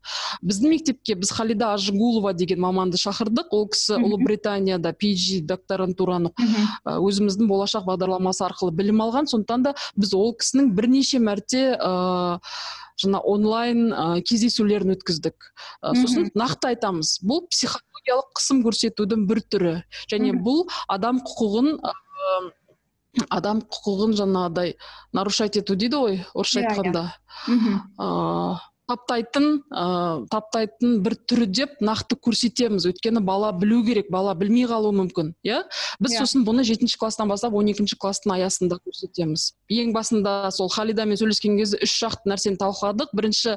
Біздің 0.46 0.74
мектепке 0.76 1.16
біз 1.18 1.32
халида 1.34 1.72
ажигулова 1.76 2.32
деген 2.38 2.62
маманды 2.62 3.00
шақырдық. 3.02 3.50
Ол 3.50 3.66
кісі 3.72 3.98
ұлыбританияда 3.98 4.94
PhD 4.94 5.42
докторантураны 5.50 6.32
өзіміздің 6.86 7.50
болашақ 7.50 7.88
бағдарламасы 7.90 8.46
арқылы 8.46 8.74
білім 8.78 9.02
алған. 9.04 9.30
Сондықтан 9.30 9.66
да 9.66 9.74
біз 9.96 10.14
ол 10.14 10.34
кісінің 10.38 10.72
бірнеше 10.76 11.20
мәрте 11.22 11.64
ә, 11.76 12.40
жаңа 13.00 13.22
онлайн 13.26 13.90
ә, 13.90 14.06
кездесулерін 14.26 14.94
өткіздік. 14.96 15.52
Ә, 15.82 15.94
сосын 15.98 16.30
нақты 16.38 16.72
айтамыз. 16.72 17.18
Бұл 17.26 17.44
психологиялық 18.02 18.32
қысым 18.36 18.62
көрсетудің 18.66 19.26
бір 19.28 19.40
түрі. 19.52 19.72
Және 20.10 20.32
бұл 20.42 20.64
адам 20.88 21.20
құқығын 21.22 21.78
ә, 21.78 21.92
адам 23.30 23.62
құқығын 23.62 24.16
жаңағыдай 24.18 24.74
нарушать 25.12 25.56
ету 25.60 25.76
дейді 25.76 25.96
ғой 25.96 26.18
орысша 26.34 26.60
Иә, 26.60 26.64
иә. 26.64 26.68
айтқанда. 26.70 27.04
Ыыы 27.98 28.58
таптайтын 28.90 29.44
ыыы 29.70 30.26
таптайтын 30.32 30.96
бір 31.04 31.14
түрі 31.30 31.46
деп 31.46 31.76
нақты 31.84 32.16
көрсетеміз. 32.18 32.86
Өйткені 32.90 33.22
бала 33.24 33.52
білу 33.56 33.82
керек 33.86 34.10
бала 34.10 34.34
білмей 34.34 34.66
қалуы 34.66 34.92
мүмкін 34.98 35.32
иә? 35.46 35.62
Біз 36.02 36.16
Иә. 36.16 36.24
сосын 36.24 36.44
бұны 36.44 36.64
жетінші 36.66 36.98
класстан 36.98 37.28
бастап 37.30 37.54
он 37.54 37.70
екінші 37.70 37.96
класстың 37.96 38.34
аясында 38.34 38.78
көрсетеміз. 38.82 39.52
Ең 39.70 39.92
басында 39.94 40.50
сол 40.50 40.68
халидамен 40.68 41.16
сөйлескен 41.16 41.56
кезде 41.58 41.78
үш 41.82 41.94
жақты 42.02 42.26
нәрсені 42.32 42.58
талқыладық. 42.60 43.14
Бірінші 43.14 43.56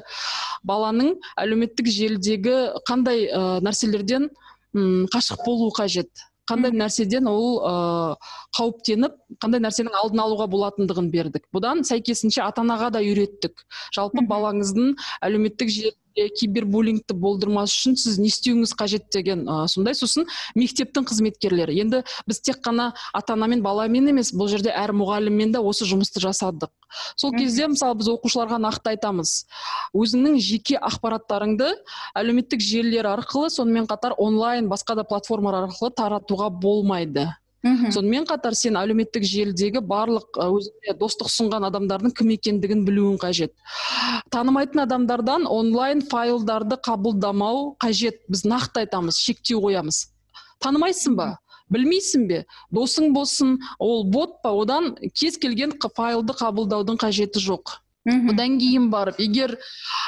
баланың 0.64 1.16
әлеуметтік 1.36 1.90
желідегі 1.90 2.56
қандай 2.88 3.26
ә, 3.28 3.60
нәрселерден 3.66 4.30
м, 4.74 5.06
қашық 5.12 5.44
болуы 5.44 5.72
қажет? 5.76 6.08
Қандай 6.50 6.72
нәрседен 6.76 7.28
ол 7.30 7.58
ыыы 7.58 8.16
қауіптеніп 8.58 9.18
қандай 9.42 9.62
нәрсенің 9.64 9.98
алдын 10.00 10.22
алуға 10.24 10.46
болатындығын 10.52 11.10
бердік. 11.12 11.46
Бұдан 11.54 11.84
сәйкесінше 11.88 12.42
ата 12.44 12.62
анаға 12.64 12.92
да 12.94 13.02
үйреттік. 13.04 13.66
Жалпы 13.96 14.24
балаңыздың 14.30 14.94
әлеуметтік 15.26 15.72
желіде 15.72 16.05
кибербуллингті 16.16 17.14
болдырмас 17.14 17.74
үшін 17.74 17.96
сіз 18.00 18.18
не 18.20 18.30
істеуіңіз 18.30 18.72
қажет 18.78 19.08
деген 19.12 19.44
ыыы 19.44 19.68
сондай 19.68 19.96
сосын 19.98 20.26
мектептің 20.56 21.06
қызметкерлері. 21.10 21.76
Енді 21.84 22.02
біз 22.28 22.40
тек 22.40 22.62
қана 22.64 22.92
ата 23.12 23.36
анамен 23.36 23.62
баламен 23.62 24.08
емес 24.12 24.32
бұл 24.34 24.48
жерде 24.52 24.72
әр 24.72 24.94
мұғаліммен 24.96 25.52
де 25.54 25.60
осы 25.60 25.86
жұмысты 25.88 26.22
жасадық. 26.24 26.72
Сол 27.16 27.34
кезде 27.36 27.68
мысалы 27.68 27.98
біз 28.00 28.10
оқушыларға 28.14 28.60
нақты 28.62 28.94
айтамыз. 28.94 29.38
Өзіңнің 29.96 30.38
жеке 30.40 30.80
ақпараттарыңды 30.80 31.72
әлеуметтік 32.16 32.62
желілер 32.64 33.10
арқылы 33.12 33.50
сонымен 33.52 33.88
қатар 33.90 34.16
онлайн 34.18 34.70
басқа 34.72 34.96
да 34.96 35.04
платформалар 35.04 35.68
арқылы 35.68 35.92
таратуға 35.96 36.50
болмайды. 36.50 37.28
Сонымен 37.94 38.26
қатар 38.28 38.54
сен 38.58 38.76
әлеуметтік 38.78 39.24
желідегі 39.26 39.82
барлық 39.84 40.38
өзіңе 40.40 40.94
достық 41.00 41.30
ұсынған 41.30 41.66
адамдардың 41.68 42.14
кім 42.16 42.34
екендігін 42.36 42.84
білуің 42.86 43.16
қажет. 43.22 43.54
Танымайтын 44.34 44.84
адамдардан 44.84 45.46
онлайн 45.46 46.02
файлдарды 46.10 46.78
қабылдамау 46.88 47.76
қажет. 47.82 48.22
Біз 48.28 48.44
нақты 48.44 48.84
айтамыз 48.84 49.18
шектеу 49.22 49.62
қоямыз. 49.64 50.06
Танымайсың 50.62 51.16
ба? 51.16 51.38
Білмейсің 51.72 52.28
бе? 52.28 52.44
Досың 52.70 53.10
болсын 53.14 53.56
ол 53.78 54.04
бот 54.04 54.38
па? 54.42 54.52
Одан 54.54 54.94
кез 55.14 55.38
келген 55.38 55.74
файлды 55.80 56.36
қабылдаудың 56.38 57.00
қажеті 57.02 57.42
жоқ. 57.42 57.80
Мгм. 58.06 58.30
одан 58.30 58.58
кейін 58.60 58.86
барып 58.90 59.18
егер 59.18 59.56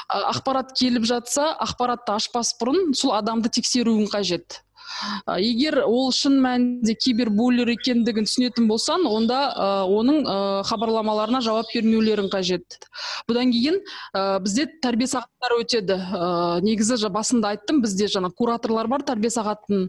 ақпарат 0.06 0.70
келіп 0.78 1.02
жатса 1.02 1.48
ақпаратты 1.58 2.14
ашпас 2.14 2.52
бұрын 2.60 2.94
сол 2.94 3.10
адамды 3.16 3.50
тексеруің 3.50 4.06
қажет. 4.12 4.62
Егер 5.38 5.80
ол 5.84 6.10
шын 6.14 6.38
мәнінде 6.42 6.94
кибербуллер 6.98 7.70
екендігін 7.74 8.28
түсінетін 8.28 8.68
болсаң 8.70 9.04
онда 9.08 9.40
а, 9.48 9.68
оның 9.86 10.22
а, 10.24 10.38
хабарламаларына 10.68 11.42
жауап 11.44 11.70
бермеулерің 11.74 12.30
қажет. 12.32 12.78
Бұдан 13.28 13.52
кейін 13.54 13.80
а, 14.12 14.38
бізде 14.42 14.68
тәрбие 14.82 15.10
сағаттары 15.10 15.60
өтеді. 15.64 15.98
Негізі 16.64 16.98
жа- 17.00 17.12
басында 17.12 17.54
айттым 17.54 17.82
бізде 17.84 18.08
жаңа 18.10 18.32
кураторлар 18.34 18.88
бар 18.90 19.04
тәрбие 19.06 19.30
сағатын 19.34 19.88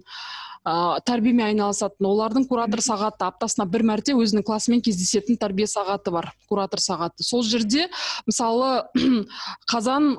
ә, 0.65 0.99
тәрбиемен 1.07 1.47
айналысатын. 1.49 2.09
Олардың 2.09 2.47
куратор 2.49 2.83
сағаты 2.83 3.27
аптасына 3.29 3.67
бір 3.69 3.85
мәрте 3.93 4.15
өзінің 4.17 4.45
классымен 4.47 4.83
кездесетін 4.85 5.39
тәрбие 5.41 5.69
сағаты 5.69 6.13
бар 6.13 6.33
куратор 6.49 6.83
сағаты. 6.83 7.23
Сол 7.23 7.43
жерде 7.43 7.87
мысалы 8.27 8.85
қазан 9.71 10.15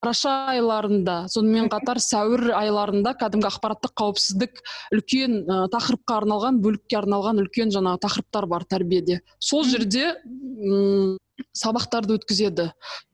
қараша 0.00 0.32
айларында 0.54 1.16
сонымен 1.28 1.68
қатар 1.72 2.00
сәуір 2.00 2.54
айларында 2.56 3.12
кәдімгі 3.20 3.48
ақпараттық 3.50 3.92
қауіпсіздік 4.00 4.62
үлкен 4.96 5.34
ә, 5.44 5.58
тақырыпқа 5.74 6.16
арналған 6.22 6.60
бөлікке 6.64 6.96
арналған 7.02 7.42
үлкен 7.42 7.72
жаңағы 7.74 8.00
тақырыптар 8.06 8.46
бар 8.48 8.64
тәрбиеде. 8.64 9.20
Сол 9.38 9.66
жерде 9.68 10.14
м, 10.24 11.18
сабақтарды 11.52 12.16
өткізеді. 12.16 12.70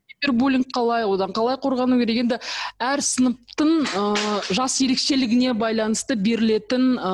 Кибербуллинг 0.07 0.71
қалай 0.73 1.03
одан 1.05 1.33
қалай 1.35 1.59
қорғану 1.61 1.99
керек? 1.99 2.21
Енді 2.23 2.39
әр 2.79 3.03
сыныптың 3.03 3.73
ә, 3.91 4.05
жас 4.47 4.79
ерекшелігіне 4.81 5.57
байланысты 5.59 6.15
берілетін 6.15 6.95
ә, 6.95 7.11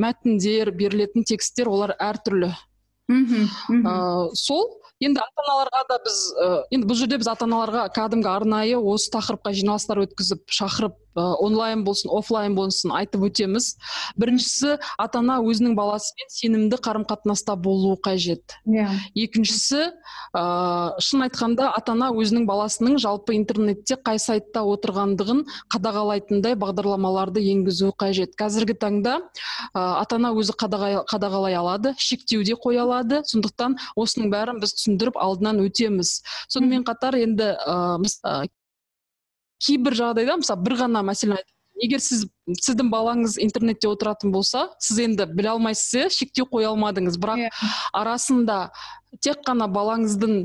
мәтіндер 0.00 0.72
берілетін 0.74 1.28
тексттер 1.28 1.68
олар 1.68 1.92
әртүрлі. 2.00 2.54
Мхм 3.12 3.84
ә, 3.84 3.94
сол 4.32 4.64
енді 5.02 5.20
ата 5.20 5.44
аналарға 5.44 5.80
да 5.88 5.98
біз 6.04 6.18
ә, 6.34 6.50
енді 6.74 6.90
бұл 6.90 6.98
жерде 6.98 7.18
біз 7.18 7.30
ата 7.32 7.48
аналарға 7.48 7.88
кәдімгі 7.94 8.30
арнайы 8.30 8.78
осы 8.78 9.10
тақырыпқа 9.14 9.54
жиналыстар 9.56 10.04
өткізіп 10.04 10.46
шақырып 10.54 10.98
ә, 11.14 11.34
онлайн 11.42 11.84
болсын 11.84 12.10
офлайн 12.14 12.54
болсын 12.54 12.92
айтып 12.94 13.26
өтеміз. 13.28 13.74
Біріншісі 14.20 14.76
ата 14.98 15.20
ана 15.20 15.40
өзінің 15.42 15.74
баласымен 15.78 16.30
сенімді 16.30 16.78
қарым 16.82 17.06
қатынаста 17.08 17.56
болуы 17.56 17.96
қажет. 18.04 18.56
Иә. 18.66 18.88
Екіншісі 19.14 19.90
ә, 20.34 20.44
шын 21.02 21.26
айтқанда 21.28 21.70
ата 21.74 21.94
ана 21.94 22.10
өзінің 22.14 22.46
баласының 22.48 22.98
жалпы 23.02 23.36
интернетте 23.38 23.96
қай 23.96 24.18
сайтта 24.22 24.64
отырғандығын 24.66 25.44
қадағалайтындай 25.74 26.58
бағдарламаларды 26.58 27.42
енгізу 27.54 27.92
қажет. 27.98 28.34
Қазіргі 28.38 28.78
таңда 28.78 29.20
ә, 29.74 30.02
ата 30.02 30.18
ана 30.18 30.34
өзі 30.34 30.56
қадағалай 30.58 31.58
алады 31.58 31.94
шектеу 31.98 32.44
де 32.44 32.58
қоя 32.58 32.84
алады. 32.86 33.22
Сондықтан 33.24 33.78
осының 33.96 34.32
бәрін 34.34 34.60
біз 34.62 34.74
түсіндіріп 34.84 35.16
алдынан 35.16 35.64
өтеміз. 35.64 36.20
Сонымен 36.52 36.84
қатар 36.84 37.16
енді 37.16 37.54
ә, 37.56 38.44
кейбір 39.64 39.96
жағдайда 39.96 40.38
мысалы 40.42 40.64
бір 40.66 40.78
ғана 40.84 41.02
мәселе 41.06 41.40
егер 41.82 42.02
сіз 42.02 42.26
сіздің 42.60 42.90
балаңыз 42.92 43.38
интернетте 43.42 43.88
отыратын 43.90 44.32
болса 44.34 44.68
сіз 44.82 45.00
енді 45.06 45.26
біле 45.32 45.54
алмайсыз 45.54 45.94
иә 45.96 46.10
шектеу 46.12 46.46
қоя 46.50 46.70
алмадыңыз. 46.72 47.16
Бірақ 47.20 47.46
Иә. 47.46 47.50
арасында 47.92 48.58
тек 49.24 49.42
қана 49.46 49.66
балаңыздың 49.72 50.44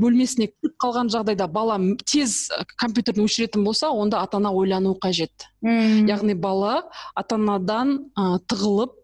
бөлмесіне 0.00 0.50
кіріп 0.52 0.76
қалған 0.82 1.10
жағдайда 1.12 1.48
бала 1.50 1.78
тез 2.06 2.48
компьютерді 2.80 3.24
өшіретін 3.26 3.64
болса 3.64 3.90
онда 3.90 4.22
ата 4.22 4.38
ана 4.38 4.52
ойлануы 4.54 4.98
қажет. 5.02 5.50
Мхм 5.62 6.06
яғни 6.08 6.34
бала 6.34 6.84
ата 7.14 7.36
анадан 7.36 8.12
ә, 8.16 8.38
тығылып 8.46 8.99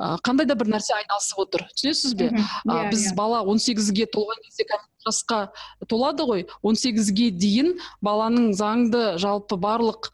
ә, 0.00 0.16
қандай 0.24 0.48
да 0.48 0.56
бір 0.58 0.72
нәрсе 0.72 0.94
айналысып 0.96 1.42
отыр 1.44 1.66
түсінесіз 1.74 2.14
бе? 2.16 2.30
Иә, 2.32 2.88
біз 2.90 3.10
иә. 3.10 3.16
бала 3.18 3.42
18-ге 3.44 4.08
толған 4.14 4.40
кезде 4.46 4.66
жасқа 5.06 5.40
толады 5.88 6.24
ғой. 6.28 6.46
18-ге 6.64 7.30
дейін 7.36 7.74
баланың 8.04 8.54
заңды 8.56 9.18
жалпы 9.20 9.60
барлық 9.60 10.10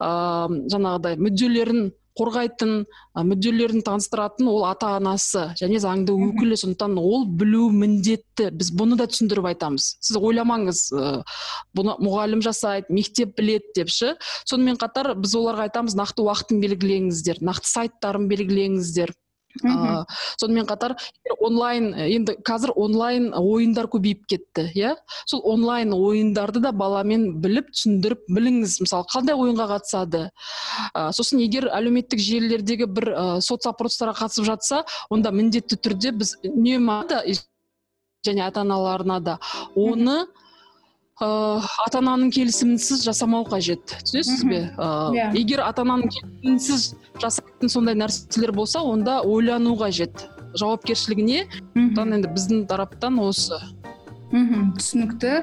ыыы 0.00 0.68
жаңағыдай 0.72 1.18
мүдделерін 1.20 1.90
қорғайтын 2.18 2.72
мүдделерін 3.30 3.84
таныстыратын 3.86 4.48
ол 4.50 4.64
ата 4.68 4.94
анасы 4.98 5.46
және 5.60 5.80
заңды 5.82 6.12
өкілі 6.12 6.58
сондықтан 6.58 6.98
ол 7.00 7.24
білу 7.24 7.70
міндетті. 7.72 8.50
Біз 8.56 8.72
бұны 8.76 8.98
да 9.00 9.06
түсіндіріп 9.10 9.50
айтамыз. 9.52 9.86
Сіз 10.02 10.18
ойламаңыз 10.18 10.82
бұны 11.76 11.96
мұғалім 12.02 12.42
жасайды 12.44 12.92
мектеп 12.92 13.36
біледі 13.38 13.72
деп 13.78 13.94
ше 13.94 14.14
сонымен 14.44 14.80
қатар 14.80 15.14
біз 15.20 15.36
оларға 15.38 15.68
айтамыз 15.70 15.96
нақты 15.98 16.26
уақытын 16.26 16.60
белгілеңіздер 16.64 17.42
нақты 17.46 17.70
сайттарын 17.70 18.28
белгілеңіздер. 18.30 19.14
Ыыы 19.62 20.04
сонымен 20.40 20.66
қатар 20.68 20.94
онлайн 21.40 21.90
енді 21.94 22.36
қазір 22.46 22.72
онлайн 22.76 23.30
ойындар 23.34 23.88
көбейіп 23.90 24.24
кетті 24.30 24.68
иә? 24.74 24.94
Сол 25.26 25.42
онлайн 25.44 25.92
ойындарды 25.96 26.62
да 26.62 26.72
баламен 26.72 27.40
біліп 27.42 27.72
түсіндіріп 27.74 28.26
біліңіз. 28.30 28.78
Мысалы 28.84 29.08
қандай 29.12 29.36
ойынға 29.36 29.68
қатысады? 29.74 30.28
Ә, 30.94 31.10
сосын 31.16 31.42
егер 31.42 31.68
әлеуметтік 31.74 32.22
желілердегі 32.22 32.86
бір 32.86 33.10
ә, 33.12 33.24
соцопростарға 33.44 34.16
қатысып 34.24 34.48
жатса 34.48 34.84
онда 35.10 35.32
міндетті 35.34 35.80
түрде 35.80 36.14
біз 36.16 36.36
үнемі 36.46 37.00
және 38.26 38.44
ата 38.44 38.60
аналарына 38.60 39.20
да 39.20 39.38
оны 39.74 40.26
ыыы 41.20 41.60
ата 41.86 41.98
ананың 42.00 42.30
келісімінсіз 42.32 43.02
жасамау 43.04 43.44
қажет. 43.48 43.82
Түсінесіз 44.06 44.44
бе? 44.48 44.60
Ыыы 44.80 45.18
Иә. 45.18 45.26
егер 45.36 45.60
ата 45.66 45.82
ананың 45.84 46.08
келісімінсіз 46.14 46.86
жасайтын 47.20 47.68
сондай 47.68 47.94
нәрселер 48.00 48.52
болса 48.56 48.80
онда 48.80 49.20
ойлану 49.22 49.76
қажет. 49.76 50.26
Жауапкершілігіне 50.56 51.44
сондықтан 51.76 52.14
енді 52.16 52.32
біздің 52.34 52.64
тараптан 52.70 53.18
осы. 53.20 53.60
Мхм 54.32 54.72
түсінікті. 54.78 55.34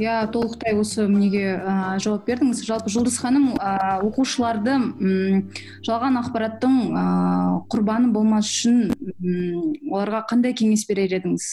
Иә 0.00 0.30
толықтай 0.32 0.72
осы 0.80 1.04
неге 1.12 1.60
ә, 1.60 1.98
жауап 2.00 2.24
бердіңіз. 2.24 2.62
Жалпы 2.64 2.88
жұлдыз 2.88 3.18
ханым 3.20 3.50
ә, 3.60 4.00
оқушыларды 4.00 4.78
м, 4.80 5.50
жалған 5.84 6.16
ақпараттың 6.24 6.78
ә, 6.96 7.04
құрбаны 7.68 8.08
болмас 8.14 8.48
үшін 8.48 8.94
м, 8.96 9.74
оларға 9.92 10.24
қандай 10.30 10.56
кеңес 10.56 10.86
берер 10.88 11.12
едіңіз? 11.20 11.50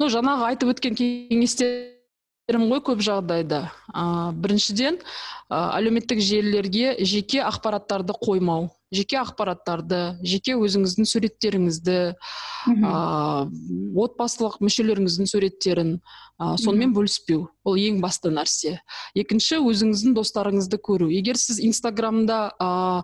Ну 0.00 0.10
жаңағы 0.12 0.48
айтып 0.50 0.74
өткен 0.74 0.98
кеңестерім 0.98 2.68
ғой 2.70 2.82
көп 2.90 3.02
жағдайда. 3.04 3.64
А, 3.92 4.32
біріншіден 4.32 5.00
а, 5.48 5.78
әлеуметтік 5.78 6.20
желілерге 6.20 6.96
жеке 7.04 7.42
ақпараттарды 7.46 8.16
қоймау 8.18 8.70
жеке 8.92 9.18
ақпараттарды 9.22 10.00
жеке 10.24 10.54
өзіңіздің 10.60 11.08
суреттеріңізді 11.08 11.96
а, 12.84 12.92
отбасылық 14.04 14.58
мүшелеріңіздің 14.62 15.30
суреттерін 15.30 15.94
а, 16.36 16.54
сонымен 16.60 16.92
бөліспеу. 16.96 17.46
Ол 17.64 17.80
ең 17.80 18.02
басты 18.04 18.32
нәрсе. 18.34 18.76
Екінші 19.18 19.62
өзіңіздің 19.62 20.16
достарыңызды 20.18 20.80
көру. 20.84 21.08
Егер 21.14 21.40
сіз 21.40 21.62
инстаграмда 21.64 22.52
а- 22.60 23.02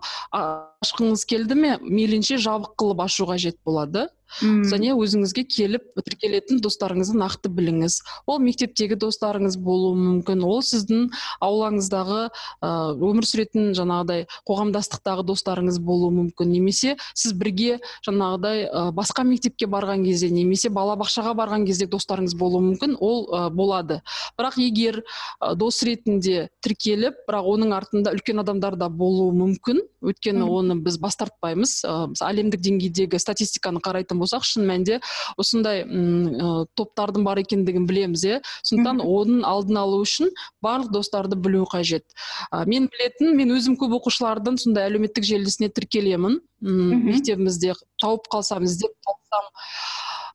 ашқыңыз 0.85 1.25
келді 1.29 1.57
ме 1.57 1.75
мейлінше 1.81 2.37
жабық 2.37 2.77
қылып 2.79 3.05
ашу 3.07 3.29
қажет 3.29 3.57
болады. 3.65 4.09
М, 4.43 4.63
және 4.69 4.93
өзіңізге 4.93 5.43
келіп 5.49 5.99
тіркелетін 6.05 6.61
достарыңызды 6.63 7.17
нақты 7.19 7.49
біліңіз. 7.49 7.99
Ол 8.29 8.39
мектептегі 8.43 8.97
достарыңыз 8.99 9.57
болуы 9.57 9.97
мүмкін. 9.97 10.43
Ол 10.45 10.61
сіздің 10.63 11.09
аулаңыздағы 11.43 12.29
өмір 12.61 13.27
сүретін 13.27 13.73
жаңағыдай 13.77 14.27
қоғамдастықтағы 14.47 15.25
достарыңыз 15.27 15.79
болуы 15.83 16.11
мүмкін. 16.15 16.53
Немесе 16.53 16.95
сіз 17.13 17.33
бірге 17.33 17.79
жаңағыдай 18.07 18.67
басқа 18.95 19.25
мектепке 19.27 19.67
барған 19.69 20.05
кезде 20.05 20.29
немесе 20.33 20.69
балабақшаға 20.73 21.33
барған 21.37 21.65
кезде 21.67 21.87
достарыңыз 21.89 22.35
болуы 22.37 22.61
мүмкін 22.69 22.95
ол 22.99 23.25
ә, 23.33 23.49
болады. 23.49 24.01
Бірақ 24.37 24.59
егер 24.61 25.01
ә, 25.41 25.55
дос 25.55 25.81
ретінде 25.83 26.49
тіркеліп 26.63 27.25
бірақ 27.27 27.49
оның 27.53 27.75
артында 27.75 28.13
үлкен 28.15 28.43
адамдар 28.43 28.77
да 28.79 28.89
болуы 28.89 29.33
мүмкін. 29.35 29.81
Өйткені 29.99 30.45
оны 30.47 30.77
біз 30.83 30.99
бас 31.01 31.17
тартпаймыз. 31.19 31.81
Ә, 31.83 31.95
әлемдік 32.29 32.61
деңгейдегі 32.63 33.19
статистиканы 33.19 33.81
қарайтын 33.83 34.18
болсақ 34.21 34.45
шын 34.47 34.67
мәнінде 34.69 34.99
осындай 35.39 35.83
м, 35.85 36.27
ә, 36.29 36.65
топтардың 36.79 37.25
бар 37.27 37.41
екендігін 37.43 37.87
білеміз 37.89 38.25
иә. 38.27 38.41
Сондықтан 38.63 39.03
оның 39.03 39.45
алдын 39.47 39.81
алу 39.81 40.01
үшін 40.03 40.33
барлық 40.63 40.91
достарды 40.95 41.39
білу 41.39 41.65
қажет. 41.69 42.05
Ә, 42.51 42.65
мен 42.69 42.89
білетін 42.91 43.35
мен 43.39 43.55
өзім 43.55 43.79
көп 43.79 43.97
оқушылардың 43.99 44.59
сондай 44.61 44.89
әлеуметтік 44.89 45.27
желісіне 45.27 45.71
тіркелемін. 45.73 46.39
М, 46.65 47.07
мектебімізде 47.07 47.73
тауып 48.01 48.27
қалсам 48.31 48.67
іздеп 48.67 48.91
тапсам 49.05 49.47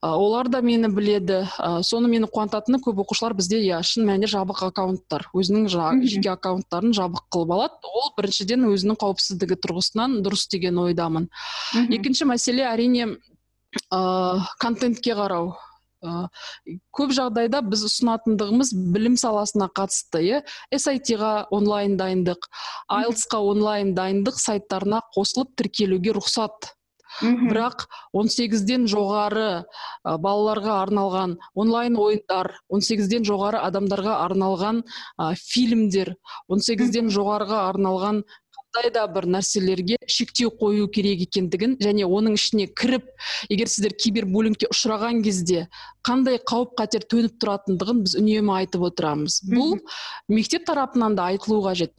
олар 0.04 0.48
да 0.48 0.60
мені 0.60 0.88
біледі. 0.92 1.44
Ә, 1.58 1.80
соны 1.82 2.08
мені 2.12 2.28
қуантатыны 2.28 2.80
көп 2.84 3.00
оқушылар 3.04 3.34
бізде 3.36 3.60
иә 3.64 3.80
шын 3.82 4.04
мәнінде 4.04 4.28
жабық 4.28 4.60
аккаунттар. 4.68 5.28
Өзінің 5.32 5.68
жаңағы 5.72 6.10
жеке 6.12 6.32
аккаунттарын 6.34 6.92
жабық 6.96 7.24
қылып 7.32 7.54
алады. 7.56 7.78
Ол 7.88 8.12
біріншіден 8.18 8.66
өзінің 8.68 8.98
қауіпсіздігі 9.00 9.56
тұрғысынан 9.64 10.18
дұрыс 10.24 10.44
деген 10.52 10.82
ойдамын. 10.84 11.30
Екінші 11.88 12.28
мәселе 12.28 12.66
әрине 12.68 13.14
ыыы 13.90 14.44
контентке 14.62 15.16
қарау. 15.18 15.54
Ыыы 16.04 16.78
көп 16.94 17.14
жағдайда 17.16 17.62
біз 17.64 17.86
ұсынатындығымыз 17.88 18.74
білім 18.94 19.16
саласына 19.20 19.70
қатысты 19.78 20.22
иә. 20.28 20.44
Ға 21.24 21.34
онлайн 21.50 21.96
дайындық 22.00 22.48
айлтсқа 22.92 23.40
онлайн 23.40 23.94
дайындық 23.96 24.40
сайттарына 24.40 25.02
қосылып 25.16 25.54
тіркелуге 25.56 26.16
рұқсат. 26.18 26.74
Мгм. 27.22 27.46
бірақ 27.52 27.84
18-ден 28.10 28.88
жоғары 28.90 29.62
ә, 29.62 30.14
балаларға 30.18 30.80
арналған 30.82 31.36
онлайн 31.54 31.94
ойындар 31.94 32.56
18-ден 32.74 33.22
жоғары 33.28 33.60
адамдарға 33.62 34.16
арналған 34.24 34.82
ә, 34.82 35.34
фильмдер 35.38 36.16
18-ден 36.50 37.12
жоғарыға 37.14 37.68
арналған 37.68 38.24
да 38.94 39.04
бір 39.06 39.26
нәрселерге 39.30 39.96
шектеу 40.10 40.50
қою 40.58 40.88
керек 40.90 41.22
екендігін 41.28 41.76
және 41.82 42.04
оның 42.04 42.34
ішіне 42.38 42.66
кіріп 42.66 43.06
егер 43.52 43.70
сіздер 43.70 43.94
кибербуллингке 43.94 44.66
ұшыраған 44.72 45.22
кезде 45.24 45.68
қандай 46.06 46.40
қауіп 46.42 46.74
қатер 46.80 47.06
төніп 47.06 47.38
тұратындығын 47.42 48.02
біз 48.04 48.16
үнемі 48.18 48.54
айтып 48.58 48.86
отырамыз. 48.90 49.40
Бұл 49.46 49.78
мектеп 50.28 50.66
тарапынан 50.66 51.14
да 51.14 51.30
айтылу 51.30 51.62
қажет. 51.64 51.94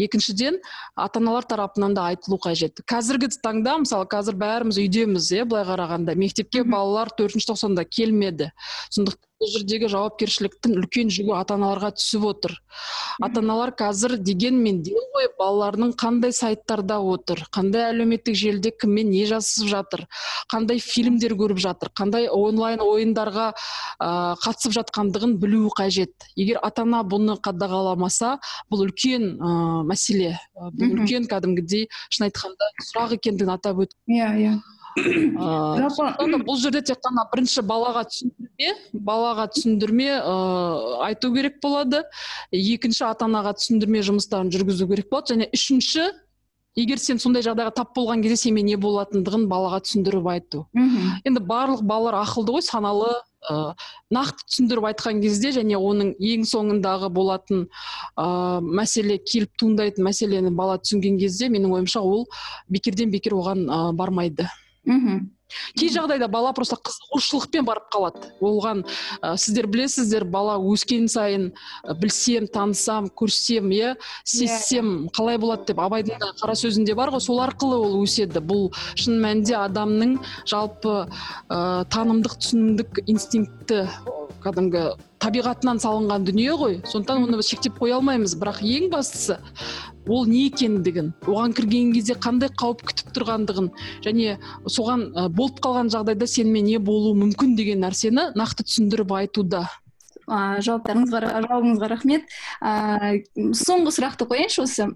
Екіншіден 0.00 0.60
ата 0.96 1.20
аналар 1.20 1.44
тарапынан 1.44 1.94
да 1.94 2.08
айтылу 2.08 2.38
қажет. 2.40 2.80
Қазіргі 2.88 3.28
таңда 3.44 3.76
мысалы 3.84 4.08
қазір 4.08 4.38
бәріміз 4.40 4.80
үйдеміз 4.80 5.32
иә 5.36 5.44
былай 5.44 5.66
қарағанда. 5.68 6.16
Мектепке 6.16 6.64
балалар 6.64 7.12
төртінші 7.12 7.52
тоқсанда 7.52 7.84
келмеді. 7.84 8.52
Сондықтан 8.88 9.29
бұл 9.40 9.48
жердегі 9.54 9.88
жауапкершіліктің 9.88 10.74
үлкен 10.76 11.10
жүгі 11.14 11.32
ата 11.32 11.56
аналарға 11.56 11.94
түсіп 11.96 12.24
отыр. 12.28 12.56
Ата 13.24 13.40
аналар 13.40 13.72
қазір 13.76 14.18
дегенмен 14.20 14.82
ден 14.84 15.06
қойып 15.14 15.38
балаларының 15.40 15.94
қандай 16.00 16.34
сайттарда 16.36 16.98
отыр 17.00 17.40
қандай 17.54 17.86
әлеуметтік 17.88 18.36
желіде 18.36 18.72
кіммен 18.76 19.08
не 19.10 19.24
жазысып 19.30 19.70
жатыр 19.72 20.04
қандай 20.52 20.80
фильмдер 20.84 21.32
көріп 21.40 21.60
жатыр 21.64 21.92
қандай 21.96 22.28
онлайн 22.28 22.84
ойындарға 22.84 23.46
ә, 23.52 24.10
қатысып 24.44 24.76
жатқандығын 24.76 25.38
білуі 25.40 25.72
қажет. 25.78 26.12
Егер 26.36 26.60
ата 26.62 26.84
ана 26.84 27.00
бұны 27.00 27.38
қадағаламаса 27.40 28.36
бұл 28.68 28.84
үлкен 28.88 29.30
ә, 29.40 29.54
мәселе. 29.88 30.34
Бұл 30.76 31.00
үлкен 31.00 31.30
кәдімгідей 31.32 31.88
шын 32.10 32.28
айтқанда 32.28 32.70
сұрақ 32.90 33.16
екендігін 33.16 33.56
атап 33.56 33.86
өт 33.86 33.96
иә 34.10 34.34
иә. 34.44 34.54
Жалпы 34.96 36.40
бұл 36.46 36.58
жерде 36.60 36.82
тек 36.82 37.00
қана 37.04 37.26
бірінші 37.32 37.62
балаға 37.66 38.04
түсіндірме 38.10 38.72
балаға 38.92 39.46
түсіндірме 39.54 40.08
ыыы 40.18 40.96
айту 41.06 41.32
керек 41.34 41.60
болады. 41.62 42.02
Екінші 42.50 43.06
ата 43.10 43.28
анаға 43.28 43.54
түсіндірме 43.58 44.02
жұмыстарын 44.06 44.50
жүргізу 44.50 44.88
керек 44.90 45.10
болады. 45.10 45.34
Және 45.36 45.50
үшінші 45.54 46.10
егер 46.78 47.00
сен 47.02 47.18
сондай 47.18 47.42
жағдайға 47.46 47.72
тап 47.80 47.94
болған 47.96 48.22
кезде 48.22 48.36
сенмен 48.44 48.66
не 48.66 48.76
болатындығын 48.80 49.48
балаға 49.50 49.80
түсіндіріп 49.86 50.30
айту. 50.34 50.66
Енді 51.26 51.42
барлық 51.46 51.82
балалар 51.82 52.20
ақылды 52.22 52.54
ғой 52.54 52.64
саналы 52.66 53.10
ә, 53.42 53.74
нақты 54.14 54.46
түсіндіріп 54.46 54.86
айтқан 54.92 55.20
кезде 55.22 55.52
және 55.56 55.78
оның 55.78 56.14
ең 56.18 56.46
соңындағы 56.48 57.10
болатын 57.10 57.66
ә, 58.16 58.60
мәселе 58.60 59.18
келіп 59.18 59.56
туындайтын 59.58 60.06
мәселені 60.06 60.54
бала 60.54 60.78
түсінген 60.78 61.18
кезде 61.20 61.50
менің 61.50 61.74
ойымша 61.80 62.00
ол 62.00 62.28
бекерден 62.68 63.10
бекер 63.10 63.34
оған 63.38 63.66
ә, 63.66 63.92
бармайды. 63.92 64.48
Мхм 64.84 65.28
кей 65.78 65.90
жағдайда 65.92 66.28
бала 66.30 66.52
просто 66.56 66.76
қызығушылықпен 66.78 67.66
барып 67.66 67.88
қалады. 67.92 68.30
Оған 68.40 68.84
ә, 69.20 69.34
сіздер 69.40 69.66
білесіздер 69.70 70.24
бала 70.24 70.56
өскен 70.58 71.08
сайын 71.10 71.50
ә, 71.50 71.96
білсем 71.98 72.46
танысам 72.52 73.10
көрсем 73.10 73.70
иә 73.74 73.96
сезсем 74.24 75.08
қалай 75.16 75.40
болады 75.42 75.70
деп 75.72 75.82
абайдың 75.82 76.20
да 76.22 76.32
қара 76.40 76.56
сөзінде 76.58 76.94
бар 76.94 77.10
ғой. 77.14 77.24
Сол 77.24 77.42
арқылы 77.42 77.80
ол 77.80 78.00
өседі. 78.04 78.40
Бұл 78.40 78.70
шын 78.94 79.20
мәнінде 79.22 79.58
адамның 79.58 80.18
жалпы 80.46 80.96
ә, 81.06 81.84
танымдық 81.90 82.38
түсінімдік 82.40 83.04
инстинкті 83.06 83.86
кәдімгі 84.44 84.90
табиғатынан 85.20 85.80
салынған 85.82 86.24
дүние 86.28 86.54
ғой. 86.56 86.78
Сондықтан 86.88 87.26
оны 87.28 87.42
шектеп 87.44 87.78
қоя 87.80 87.98
алмаймыз. 87.98 88.36
Бірақ 88.40 88.62
ең 88.64 88.88
бастысы 88.92 89.38
ол 90.08 90.24
не 90.26 90.46
екендігін 90.48 91.12
оған 91.28 91.52
кірген 91.54 91.92
кезде 91.94 92.16
қандай 92.16 92.50
қауіп 92.60 92.82
күтіп 92.88 93.12
тұрғандығын 93.16 93.68
және 94.06 94.38
соған 94.66 95.04
болып 95.36 95.60
қалған 95.62 95.92
жағдайда 95.92 96.26
сенімен 96.30 96.66
не 96.66 96.80
болуы 96.82 97.14
мүмкін 97.20 97.54
деген 97.58 97.84
нәрсені 97.84 98.30
нақты 98.38 98.66
түсіндіріп 98.66 99.14
айтуда. 99.20 99.66
Ә, 100.30 100.60
жауаптарыңызға 100.62 101.20
жауабыңызға 101.26 101.88
рахмет. 101.90 102.28
Ә, 102.62 103.22
соңғы 103.36 103.94
сұрақты 103.96 104.28
қояйыншы 104.30 104.62
осы. 104.62 104.86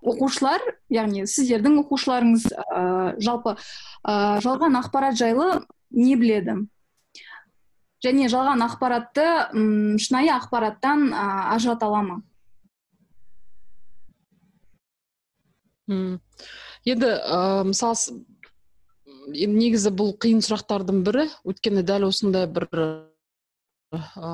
Оқушылар 0.00 0.64
яғни 0.92 1.26
сіздердің 1.28 1.82
оқушыларыңыз 1.82 2.48
ә, 2.56 3.16
жалпы 3.20 3.56
ә, 3.56 4.40
жалған 4.44 4.80
ақпарат 4.80 5.18
жайлы 5.20 5.66
не 5.90 6.16
біледі? 6.16 6.64
Және 8.06 8.30
жалған 8.32 8.62
ақпаратты 8.66 9.26
м 9.52 9.98
шынайы 9.98 10.30
ақпараттан 10.36 11.10
ә, 11.10 11.26
ажырата 11.56 11.90
ала 11.90 12.02
ма? 12.06 12.22
Енді 16.86 17.10
ә, 17.10 17.64
мысалы 17.66 18.22
негізі 19.26 19.90
бұл 19.94 20.14
қиын 20.22 20.40
сұрақтардың 20.44 21.02
бірі 21.06 21.26
өйткені 21.46 21.82
дәл 21.86 22.06
осындай 22.08 22.46
бір 22.50 22.68
ә, 23.94 24.30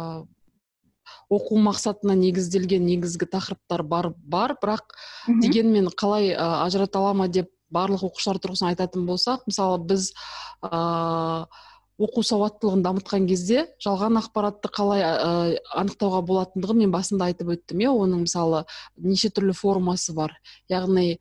оқу 1.33 1.59
мақсатына 1.65 2.17
негізделген 2.19 2.85
негізгі 2.87 3.29
тақырыптар 3.33 3.83
бар 3.89 4.13
бар. 4.17 4.57
Бірақ 4.61 4.97
дегенмен 5.29 5.89
қалай 5.97 6.33
ә, 6.33 6.65
ажырата 6.67 7.01
ала 7.01 7.15
ма 7.17 7.29
деп 7.29 7.51
барлық 7.73 8.05
оқушылар 8.11 8.41
тұрғысынан 8.43 8.75
айтатын 8.75 9.07
болсақ 9.09 9.47
мысалы 9.49 9.81
біз 9.89 10.13
ә, 10.65 11.47
оқу 12.01 12.23
сауаттылығын 12.25 12.83
дамытқан 12.87 13.27
кезде 13.29 13.67
жалған 13.85 14.17
ақпаратты 14.23 14.71
қалай 14.73 15.05
ә, 15.05 15.59
анықтауға 15.83 16.23
болатындығын 16.29 16.81
мен 16.85 16.95
басында 16.95 17.29
айтып 17.31 17.53
өттім 17.57 17.85
иә. 17.85 17.93
Оның 17.93 18.25
мысалы 18.27 18.65
неше 18.97 19.33
түрлі 19.35 19.55
формасы 19.57 20.15
бар. 20.17 20.35
Яғни 20.73 21.19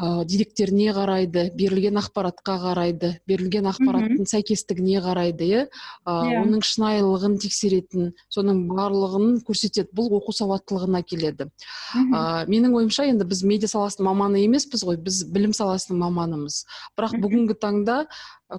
ә, 0.00 0.24
деректеріне 0.24 0.94
қарайды 0.96 1.46
берілген 1.56 2.00
ақпаратқа 2.00 2.56
қарайды 2.64 3.12
берілген 3.28 3.68
ақпараттың 3.70 4.26
сәйкестігіне 4.30 5.02
қарайды 5.04 5.46
иә. 5.46 5.62
Yeah. 6.08 6.40
оның 6.40 6.64
шынайылығын 6.64 7.36
тексеретін 7.42 8.10
соның 8.32 8.64
барлығын 8.70 9.40
көрсетеді 9.46 9.92
бұл 9.96 10.10
оқу 10.18 10.34
сауаттылығына 10.36 11.02
келеді. 11.06 11.50
Ә, 11.94 12.46
менің 12.50 12.76
ойымша 12.80 13.06
енді 13.10 13.26
біз 13.28 13.44
медиа 13.46 13.70
саласының 13.70 14.08
маманы 14.10 14.44
емеспіз 14.46 14.84
ғой 14.88 15.00
біз 15.04 15.22
білім 15.30 15.54
саласының 15.56 16.00
маманымыз. 16.06 16.64
Бірақ 16.98 17.16
бүгінгі 17.22 17.58
таңда 17.60 18.04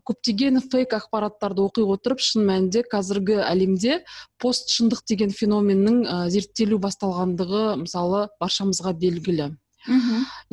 көптеген 0.07 0.61
фейк 0.71 0.93
ақпараттарды 0.95 1.65
оқи 1.65 1.83
отырып 1.95 2.21
шын 2.23 2.45
мәнінде 2.47 2.85
қазіргі 2.91 3.41
әлемде 3.43 4.01
пост 4.41 4.71
шындық 4.71 5.03
деген 5.09 5.33
феноменнің 5.35 5.99
ә, 6.05 6.21
зерттелу 6.31 6.79
басталғандығы 6.85 7.65
мысалы 7.83 8.27
баршамызға 8.39 8.95
белгілі. 9.01 9.51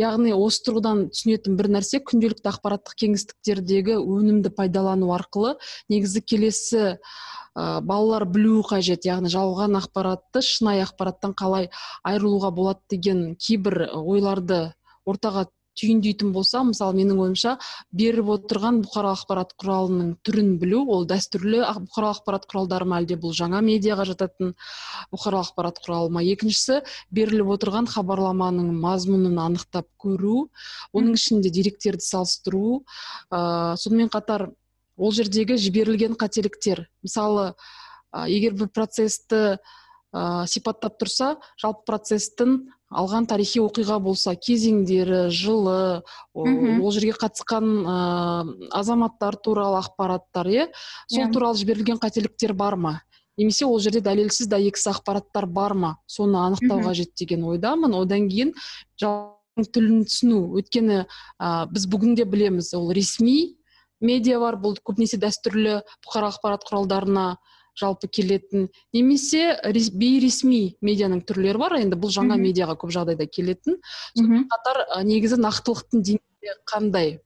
Яғни 0.00 0.32
осы 0.32 0.62
тұрғыдан 0.66 1.08
түсінетін 1.12 1.58
бір 1.58 1.68
нәрсе 1.76 2.00
күнделікті 2.04 2.48
ақпараттық 2.52 2.96
кеңістіктердегі 3.02 3.98
өнімді 4.00 4.52
пайдалану 4.56 5.10
арқылы 5.16 5.56
негізі 5.92 6.22
келесі 6.24 6.82
ә, 6.88 7.80
балалар 7.84 8.24
білуі 8.24 8.64
қажет. 8.70 9.04
Яғни 9.04 9.28
жалған 9.32 9.76
ақпаратты 9.82 10.42
шынайы 10.44 10.86
ақпараттан 10.86 11.36
қалай 11.36 11.68
айырылуға 12.08 12.52
болады 12.56 12.80
деген 12.96 13.34
кейбір 13.36 13.88
ойларды 13.92 14.72
ортаға 15.08 15.48
түйіндейтін 15.78 16.32
болса 16.34 16.62
мысалы 16.66 16.96
менің 16.98 17.22
ойымша 17.24 17.54
беріп 17.94 18.32
отырған 18.34 18.82
бұқаралық 18.84 19.22
ақпарат 19.22 19.54
құралының 19.60 20.12
түрін 20.26 20.54
білу 20.60 20.82
ол 20.94 21.06
дәстүрлі 21.08 21.62
бұқаралық 21.64 22.20
ақпарат 22.20 22.46
құралдары 22.50 22.88
ма 22.88 23.00
әлде 23.02 23.18
бұл 23.20 23.34
жаңа 23.36 23.62
медиаға 23.64 24.08
жататын 24.10 24.54
бұқаралық 25.14 25.52
ақпарат 25.52 25.80
құралы 25.84 26.12
ма? 26.14 26.22
Екіншісі 26.26 26.80
беріліп 27.14 27.52
отырған 27.56 27.88
хабарламаның 27.90 28.72
мазмұнын 28.82 29.38
анықтап 29.46 29.88
көру 30.00 30.48
оның 30.92 31.18
ішінде 31.18 31.52
деректерді 31.54 32.04
салыстыру 32.04 32.82
ә, 33.30 33.76
сонымен 33.76 34.10
қатар 34.12 34.48
ол 34.98 35.12
жердегі 35.14 35.58
жіберілген 35.60 36.16
қателіктер. 36.18 36.86
Мысалы 37.06 37.52
ә, 38.12 38.26
егер 38.26 38.56
бір 38.58 38.72
процесті 38.74 39.58
ә, 40.12 40.46
сипаттап 40.50 40.98
тұрса 41.00 41.36
жалпы 41.60 41.86
процестің 41.88 42.58
алған 42.88 43.27
тарихи 43.29 43.61
оқиға 43.61 43.98
болса 44.01 44.33
кезеңдері 44.35 45.29
жылы 45.35 46.03
ол 46.35 46.92
жерге 46.94 47.12
қатысқан 47.20 47.66
ә, 47.85 47.96
азаматтар 48.72 49.37
туралы 49.37 49.83
ақпараттар 49.83 50.48
иә? 50.48 50.66
Сол 51.09 51.27
yeah. 51.27 51.33
туралы 51.33 51.59
жіберілген 51.61 52.01
қателіктер 52.01 52.55
бар 52.57 52.77
ма? 52.77 52.94
Немесе 53.37 53.68
ол 53.68 53.79
жерде 53.79 54.01
дәлелсіз 54.01 54.48
дәйексіз 54.48 54.88
ақпараттар 54.94 55.46
бар 55.46 55.74
ма? 55.74 55.92
Соны 56.07 56.40
анықтау 56.40 56.81
қажет 56.87 57.12
деген 57.18 57.44
ойдамын. 57.44 57.94
Одан 57.94 58.29
кейін 58.33 58.55
тілін 58.96 60.07
түсіну. 60.09 60.40
Өйткені 60.57 61.05
ә, 61.05 61.68
біз 61.68 61.87
бүгінде 61.92 62.24
білеміз 62.24 62.72
ол 62.79 62.88
ресми 62.96 63.59
медиа 64.01 64.40
бар. 64.40 64.57
Бұл 64.57 64.81
көбінесе 64.81 65.20
дәстүрлі 65.20 65.83
бұқаралық 66.07 66.40
ақпарат 66.40 66.64
құралдарына 66.64 67.29
жалпы 67.78 68.08
келетін. 68.10 68.68
Немесе 68.96 69.58
бейресми 69.94 70.76
медианың 70.84 71.22
түрлері 71.28 71.62
бар. 71.62 71.78
Енді 71.82 71.98
бұл 72.00 72.12
жаңа 72.14 72.38
медиаға 72.40 72.76
көп 72.80 72.92
жағдайда 72.96 73.28
келетін. 73.30 73.78
Сонымен 74.18 74.48
қатар 74.52 74.84
негізі 75.06 75.40
нақтылықтың 75.40 76.04
деңгейі 76.10 76.58
қандай? 76.68 77.18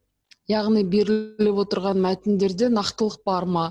Яғни 0.51 0.83
беріліп 0.89 1.61
отырған 1.63 2.01
мәтіндерде 2.03 2.69
нақтылық 2.73 3.21
бар 3.27 3.47
ма? 3.47 3.65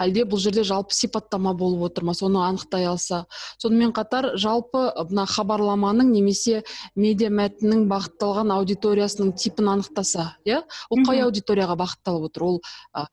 Әлде 0.00 0.24
бұл 0.28 0.40
жерде 0.40 0.64
жалпы 0.64 0.96
сипаттама 0.96 1.52
болып 1.58 1.90
отыр 1.90 2.06
ма 2.08 2.14
соны 2.16 2.40
анықтай 2.44 2.86
алса? 2.88 3.24
Сонымен 3.60 3.92
қатар 3.96 4.32
жалпы 4.40 4.86
мына 5.10 5.26
хабарламаның 5.28 6.10
немесе 6.14 6.62
медиа 6.96 7.28
мәтіннің 7.28 7.86
бағытталған 7.92 8.54
аудиториясының 8.56 9.34
типін 9.36 9.72
анықтаса 9.76 10.30
иә? 10.48 10.62
Ол 10.90 11.04
қай 11.04 11.24
аудиторияға 11.26 11.76
бағытталып 11.84 12.28
отыр? 12.30 12.48
Ол 12.48 12.60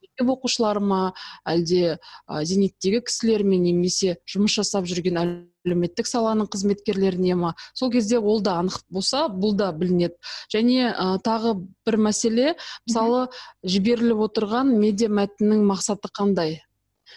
мектеп 0.00 0.34
оқушылары 0.36 0.80
ма? 0.80 1.02
Әлде 1.44 1.98
зейнеттегі 2.28 3.04
кісілер 3.04 3.44
ме? 3.44 3.60
Немесе 3.62 4.16
жұмыс 4.24 4.56
жасап 4.56 4.88
жүрген 4.88 5.20
әлеуметтік 5.66 6.08
саланың 6.08 6.48
қызметкерлеріне 6.52 7.36
ма? 7.38 7.52
Сол 7.74 7.92
кезде 7.92 8.18
ол 8.18 8.42
да 8.42 8.58
анық 8.62 8.82
болса 8.90 9.26
бұл 9.30 9.54
да 9.58 9.70
білінеді. 9.72 10.18
Және 10.52 10.90
ә, 10.90 11.06
тағы 11.22 11.54
бір 11.86 11.98
мәселе 12.08 12.54
мысалы 12.88 13.28
жіберіліп 13.62 14.26
отырған 14.26 14.74
медиа 14.78 15.10
мәтіннің 15.12 15.64
мақсаты 15.70 16.10
қандай? 16.12 16.60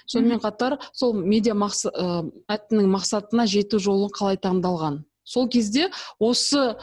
Сонымен 0.06 0.42
қатар 0.44 0.78
сол 0.94 1.16
медиа 1.18 1.56
мақсы, 1.58 1.90
ә, 1.90 2.24
мәтіннің 2.52 2.92
мақсатына 2.94 3.48
жету 3.50 3.80
жолы 3.80 4.12
қалай 4.14 4.38
таңдалған? 4.38 5.04
Сол 5.26 5.50
кезде 5.50 5.90
осы 6.20 6.76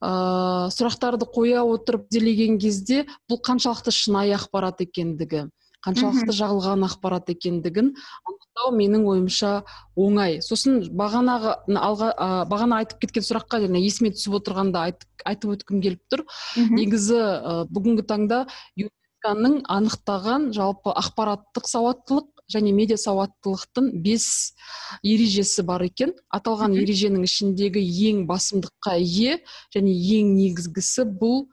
ә, 0.00 0.10
сұрақтарды 0.74 1.28
қоя 1.30 1.62
отырып 1.68 2.08
зерделеген 2.10 2.58
кезде 2.58 3.04
бұл 3.30 3.42
қаншалықты 3.46 3.94
шынайы 3.94 4.34
ақпарат 4.38 4.82
екендігі. 4.82 5.46
Қаншалықты 5.86 6.34
жағылған 6.36 6.84
ақпарат 6.86 7.30
екендігін 7.32 7.92
анықтау 8.28 8.72
менің 8.76 9.06
ойымша 9.08 9.52
оңай. 9.96 10.40
Сосын 10.44 10.82
бағанағы 10.96 11.56
алға 11.80 12.10
бағана 12.50 12.80
айтып 12.82 13.04
кеткен 13.06 13.26
сұраққа 13.26 13.62
және 13.64 13.80
есіме 13.84 14.12
түсіп 14.16 14.40
отырғанда 14.40 14.86
айтып, 14.90 15.08
айтып 15.24 15.54
өткім 15.56 15.84
келіп 15.84 16.02
тұр. 16.12 16.24
Негізі 16.76 17.20
бүгінгі 17.72 18.06
таңда 18.10 18.44
юнеско 18.76 18.98
анықтаған 19.76 20.50
жалпы 20.56 20.92
ақпараттық 20.96 21.66
сауаттылық 21.68 22.28
және 22.50 22.72
медиа 22.74 22.96
сауаттылықтың 22.98 23.90
бес 24.02 24.54
ережесі 25.04 25.62
бар 25.62 25.84
екен. 25.86 26.14
Аталған 26.34 26.74
ереженің 26.80 27.24
ішіндегі 27.28 27.82
ең 28.10 28.24
басымдыққа 28.30 28.96
ие 28.98 29.40
және 29.74 29.92
ең 29.92 30.32
негізгісі 30.38 31.06
бұл 31.20 31.44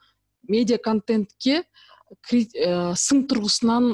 медиа 0.48 0.80
контентке 0.80 1.66
ә, 2.08 2.96
сын 2.96 3.24
тұрғысынан 3.30 3.92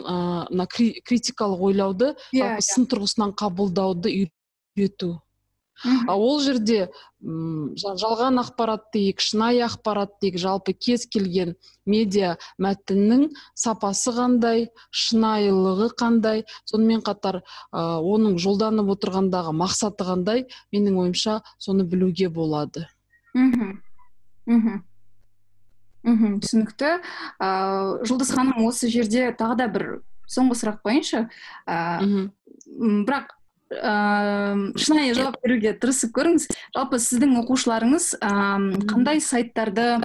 мына 0.52 0.68
критикалық 0.70 1.68
ойлауды 1.70 2.14
yeah, 2.32 2.56
иә, 2.56 2.56
иә. 2.58 2.66
сын 2.66 2.88
тұрғысынан 2.90 3.34
қабылдауды 3.40 4.14
үйрету. 4.14 5.18
А 6.08 6.16
ол 6.16 6.40
жерде 6.40 6.92
жалған 7.20 8.38
ақпарат 8.40 8.86
дейік 8.94 9.20
шынайы 9.24 9.64
ақпарат 9.66 10.14
дейік 10.22 10.38
жалпы 10.40 10.76
кез 10.78 11.08
келген 11.10 11.56
медиа 11.90 12.38
мәтіннің 12.62 13.26
сапасы 13.58 14.14
қандай 14.16 14.70
шынайылығы 14.92 15.90
қандай. 16.00 16.46
Сонымен 16.70 17.04
қатар 17.04 17.42
ә, 17.42 18.00
оның 18.00 18.38
жолданып 18.40 18.94
отырғандағы 18.96 19.56
мақсаты 19.58 20.08
қандай 20.08 20.46
менің 20.72 21.02
ойымша 21.04 21.42
соны 21.58 21.84
білуге 21.84 22.30
болады. 22.30 22.88
Мхм 23.34 23.82
мхм 24.46 24.84
мхм 26.04 26.40
түсінікті. 26.44 26.98
Ыыы 27.40 28.08
жұлдыз 28.08 28.34
ханым 28.36 28.66
осы 28.68 28.90
жерде 28.92 29.32
тағы 29.38 29.58
да 29.60 29.70
бір 29.72 29.88
соңғы 30.30 30.60
сұрақ 30.60 30.84
қояйыншы 30.84 31.26
ыыы 31.68 32.28
бірақ 33.08 33.34
ыыы 33.74 34.78
шынайы 34.78 35.16
жауап 35.18 35.40
беруге 35.44 35.74
тырысып 35.74 36.14
көріңіз. 36.16 36.50
Жалпы 36.76 37.00
сіздің 37.02 37.40
оқушыларыңыз 37.44 38.14
ыыы 38.20 38.84
қандай 38.90 39.24
сайттарды 39.24 39.98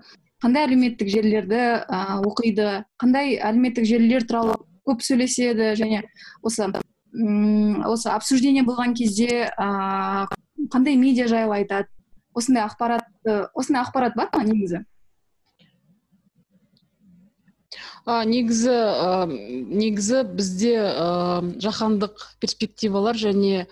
қандай 0.43 0.69
әлеуметтік 0.69 1.11
желілерді 1.11 1.63
ә, 1.83 2.21
оқиды 2.23 2.85
қандай 3.03 3.37
әлеуметтік 3.43 3.87
желілер 3.89 4.27
туралы 4.27 4.55
көп 4.87 5.03
сөйлеседі 5.03 5.73
және 5.79 6.05
осы 6.43 6.69
м 6.69 7.83
осы 7.89 8.11
обсуждение 8.13 8.63
болған 8.63 8.95
кезде 8.95 9.51
ә, 9.51 10.29
қандай 10.71 10.95
медиа 10.95 11.27
жайлы 11.27 11.59
айтады? 11.59 11.89
Осындай 12.35 12.63
ақпарат 12.63 13.09
осындай 13.55 13.83
ақпарат 13.83 14.15
бар 14.15 14.31
ма 14.37 14.45
негізі? 14.47 14.85
А, 18.09 18.25
негізі 18.25 18.73
ә, 18.73 19.11
негізі 19.29 20.25
бізде 20.33 20.73
ә, 20.81 21.09
жаһандық 21.61 22.25
перспективалар 22.41 23.19
және 23.21 23.67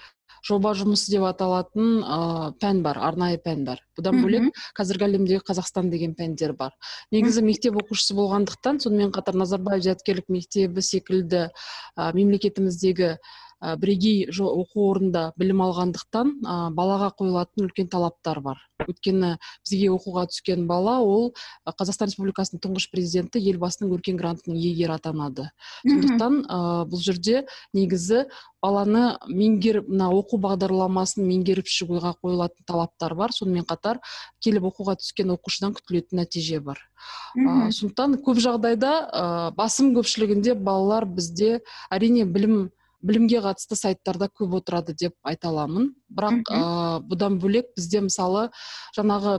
жоба 0.46 0.74
жұмысы 0.78 1.10
деп 1.14 1.24
аталатын 1.26 2.02
ә, 2.04 2.18
пән 2.60 2.82
бар 2.84 3.00
арнайы 3.08 3.40
пән 3.42 3.64
бар. 3.66 3.80
Бұдан 3.98 4.20
бөлек 4.22 4.60
қазіргі 4.76 5.08
әлемдегі 5.08 5.40
қазақстан 5.46 5.88
деген 5.90 6.14
пәндер 6.18 6.52
бар. 6.58 6.76
Негізі 7.14 7.42
мектеп 7.46 7.80
оқушысы 7.80 8.14
болғандықтан 8.18 8.82
сонымен 8.84 9.14
қатар 9.16 9.38
назарбаев 9.40 9.82
зияткерлік 9.88 10.28
мектебі 10.28 10.84
секілді 10.84 11.48
ә, 11.48 12.12
мемлекетіміздегі 12.12 13.16
ә, 13.62 13.76
бірегей 13.80 14.26
оқу 14.28 14.86
орнында 14.90 15.30
білім 15.40 15.62
алғандықтан 15.64 16.32
ә, 16.44 16.56
балаға 16.76 17.10
қойылатын 17.18 17.66
үлкен 17.66 17.88
талаптар 17.92 18.40
бар. 18.44 18.60
Өйткені 18.84 19.36
бізге 19.64 19.88
оқуға 19.94 20.26
түскен 20.28 20.66
бала 20.68 20.98
ол 21.00 21.30
қазақстан 21.64 22.10
республикасының 22.10 22.60
тұңғыш 22.60 22.90
президенті 22.92 23.40
елбасының 23.40 23.94
өркен 23.96 24.18
грантының 24.20 24.58
иегері 24.60 24.98
атанады. 24.98 25.48
Сондықтан 25.86 26.42
ә, 26.44 26.58
бұл 26.90 27.00
жерде 27.00 27.46
негізі 27.72 28.26
баланы 28.60 29.16
меңгеріп 29.30 29.88
мына 29.88 30.10
оқу 30.12 30.40
бағдарламасын 30.44 31.24
меңгеріп 31.24 31.70
шығуға 31.72 32.16
қойылатын 32.20 32.68
талаптар 32.68 33.16
бар. 33.16 33.32
Сонымен 33.32 33.64
қатар 33.64 34.02
келіп 34.44 34.68
оқуға 34.72 34.98
түскен 35.00 35.32
оқушыдан 35.36 35.76
күтілетін 35.78 36.20
нәтиже 36.20 36.60
бар. 36.60 36.82
Ә, 37.36 37.70
сондықтан 37.72 38.20
көп 38.26 38.40
жағдайда 38.44 38.92
ә, 39.08 39.26
басым 39.56 39.94
көпшілігінде 39.96 40.56
балалар 40.60 41.06
бізде 41.08 41.60
әрине 41.90 42.26
білім 42.28 42.66
білімге 43.04 43.40
қатысты 43.44 43.76
сайттарда 43.78 44.28
көп 44.32 44.56
отырады 44.60 44.94
деп 44.96 45.14
айта 45.26 45.50
аламын. 45.50 45.90
Бірақ 46.08 46.48
ә, 46.50 46.60
бұдан 47.06 47.38
бөлек 47.42 47.68
бізде 47.76 48.00
мысалы 48.06 48.46
жаңағы 48.96 49.36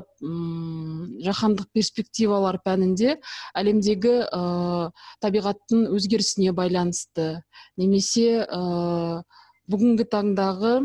жаһандық 1.25 1.71
перспективалар 1.73 2.59
пәнінде 2.65 3.17
әлемдегі 3.57 4.15
ә, 4.27 4.91
табиғаттың 5.23 5.87
өзгерісіне 5.97 6.53
байланысты 6.57 7.41
немесе 7.77 8.45
ә, 8.45 9.23
бүгінгі 9.67 10.07
таңдағы 10.11 10.75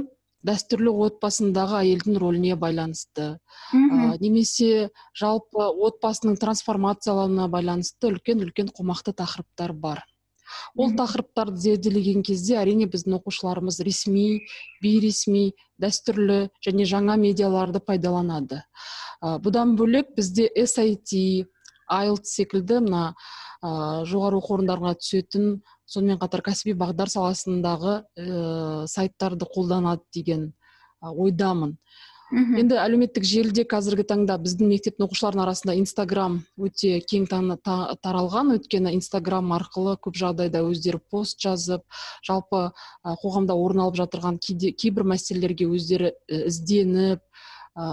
дәстүрлі 0.46 0.90
отбасындағы 1.06 1.76
әйелдің 1.82 2.18
рөліне 2.18 2.56
байланысты 2.58 3.28
ә, 3.37 4.16
немесе 4.22 4.88
жалпы 5.18 5.68
отбасының 5.88 6.38
трансформациялануына 6.42 7.46
байланысты 7.52 8.11
үлкен 8.11 8.42
үлкен 8.46 8.72
қомақты 8.74 9.14
тақырыптар 9.18 9.72
бар. 9.72 10.02
Ол 10.76 10.92
тақырыптарды 10.98 11.60
зерделеген 11.60 12.22
кезде 12.26 12.58
әрине 12.60 12.88
біздің 12.90 13.18
оқушыларымыз 13.18 13.80
ресми 13.86 14.42
бейресми 14.82 15.52
дәстүрлі 15.82 16.48
және 16.64 16.86
жаңа 16.88 17.16
медиаларды 17.20 17.82
пайдаланады. 17.84 18.62
Ә, 19.22 19.38
бұдан 19.42 19.76
бөлек 19.78 20.14
бізде 20.16 20.48
SIT 20.54 21.14
IELTS 21.92 22.36
секілді 22.38 22.80
мына 22.86 23.04
ә, 23.62 24.02
жоғары 24.08 24.40
оқу 24.40 24.56
орындарына 24.58 24.94
түсетін 25.00 25.60
сонымен 25.86 26.20
қатар 26.22 26.42
кәсіби 26.46 26.74
бағдар 26.78 27.10
саласындағы 27.12 27.98
ә, 28.02 28.86
сайттарды 28.88 29.48
қолданады 29.50 30.02
деген 30.14 30.52
ойдамын. 31.02 31.76
Енді 32.32 32.78
әлеуметтік 32.80 33.26
желіде 33.28 33.64
қазіргі 33.68 34.06
таңда 34.08 34.38
біздің 34.40 34.70
мектептің 34.72 35.04
оқушыларының 35.04 35.44
арасында 35.44 35.74
инстаграм 35.76 36.38
өте 36.56 36.96
кең 37.04 37.26
таралған. 37.28 38.54
Өйткені 38.56 38.94
инстаграм 38.96 39.52
арқылы 39.52 39.98
көп 40.00 40.16
жағдайда 40.16 40.64
өздері 40.64 41.02
пост 41.12 41.40
жазып 41.44 41.84
жалпы 42.24 42.70
ә, 42.70 43.16
қоғамда 43.20 43.56
орын 43.56 43.84
алып 43.84 44.00
жатырған 44.00 44.40
кейбір 44.40 45.04
мәселелерге 45.12 45.68
өздері 45.68 46.14
ізденіп 46.48 47.20
ә, 47.76 47.86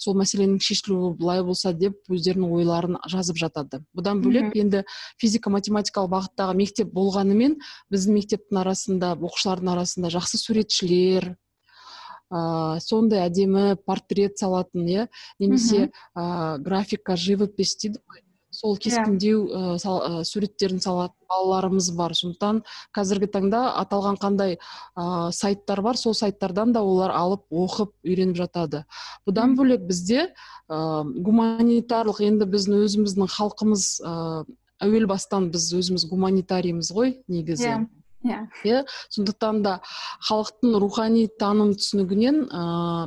сол 0.00 0.16
мәселенің 0.20 0.60
шешілуі 0.60 1.14
былай 1.16 1.42
болса 1.44 1.72
деп 1.72 1.96
өздерінің 2.12 2.52
ойларын 2.60 3.00
жазып 3.08 3.40
жатады. 3.40 3.80
Бұдан 3.96 4.20
бөлек 4.24 4.52
енді 4.60 4.84
физика 5.20 5.52
математикалық 5.52 6.12
бағыттағы 6.18 6.56
мектеп 6.60 6.92
болғанымен 6.92 7.56
біздің 7.92 8.20
мектептің 8.20 8.60
арасында 8.60 9.14
оқушылардың 9.16 9.72
арасында 9.76 10.12
жақсы 10.20 10.40
суретшілер 10.44 11.32
ыыы 12.30 12.80
сондай 12.80 13.26
әдемі 13.26 13.76
портрет 13.84 14.38
салатын 14.38 14.86
иә. 14.86 15.06
Немесе 15.38 15.90
ыыы 16.14 16.58
графика 16.62 17.16
живопись 17.16 17.76
дейді 17.76 18.00
ғой 18.06 18.24
сол 18.50 18.76
иә. 18.76 18.82
кескіндеу 18.82 19.40
ә, 19.78 20.24
суреттерін 20.24 20.80
салатын 20.80 21.16
балаларымыз 21.30 21.90
бар. 21.96 22.14
Сондықтан 22.14 22.62
қазіргі 22.96 23.30
таңда 23.30 23.62
аталған 23.82 24.18
қандай 24.20 24.58
ә, 24.96 25.30
сайттар 25.32 25.82
бар 25.82 25.96
сол 25.96 26.14
сайттардан 26.14 26.72
да 26.72 26.82
олар 26.82 27.14
алып 27.14 27.46
оқып 27.50 27.94
үйреніп 28.04 28.36
жатады. 28.36 28.84
Бұдан 29.26 29.54
бөлек 29.56 29.86
бізде 29.86 30.30
ә, 30.68 31.04
гуманитарлық 31.04 32.22
енді 32.26 32.50
біздің 32.50 32.84
өзіміздің 32.86 33.30
халқымыз 33.30 33.86
ә, 34.02 34.44
әуел 34.82 35.06
бастан 35.06 35.50
біз 35.50 35.70
өзіміз 35.74 36.08
гуманитарийміз 36.10 36.92
ғой 36.92 37.18
негізі. 37.28 37.68
Yeah 37.68 37.88
иә 38.24 38.40
иә 38.64 38.84
сондықтан 39.08 39.62
да 39.64 39.78
халықтың 40.28 40.76
рухани 40.82 41.26
таным 41.40 41.72
түсінігінен 41.78 42.44
ә, 42.50 42.62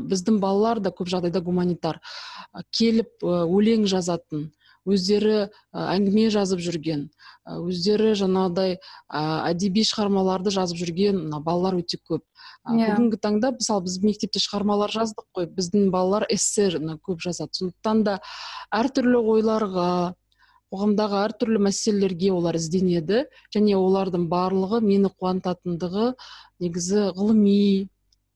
біздің 0.10 0.40
балалар 0.42 0.82
да 0.82 0.90
көп 0.90 1.12
жағдайда 1.14 1.44
гуманитар 1.46 2.02
келіп 2.74 3.24
өлең 3.24 3.86
жазатын 3.90 4.50
өздері 4.90 5.50
әңгіме 5.72 6.28
жазып 6.34 6.60
жүрген 6.64 7.06
өздері 7.48 8.14
жаңағыдай 8.20 8.78
әдеби 9.14 9.84
шығармаларды 9.88 10.52
жазып 10.56 10.82
жүрген 10.82 11.22
балалар 11.46 11.78
өте 11.80 12.00
көп 12.02 12.24
yeah. 12.68 12.90
Иә. 12.90 12.98
бүгінгі 12.98 13.20
таңда 13.24 13.54
мысалы 13.60 13.86
біз 13.88 14.00
мектепте 14.04 14.42
шығармалар 14.44 14.92
жаздық 14.92 15.28
қой 15.38 15.48
біздің 15.56 15.90
балалар 15.94 16.28
эссе 16.32 16.68
көп 17.06 17.24
жазады 17.24 17.56
сондықтан 17.60 18.04
да 18.08 18.20
әртүрлі 18.76 19.24
ойларға 19.36 19.90
қоғамдағы 20.74 21.20
әртүрлі 21.22 21.60
мәселелерге 21.68 22.32
олар 22.34 22.58
ізденеді 22.58 23.24
және 23.54 23.76
олардың 23.78 24.26
барлығы 24.32 24.80
мені 24.82 25.12
қуантатындығы 25.14 26.08
негізі 26.64 27.04
ғылыми 27.18 27.90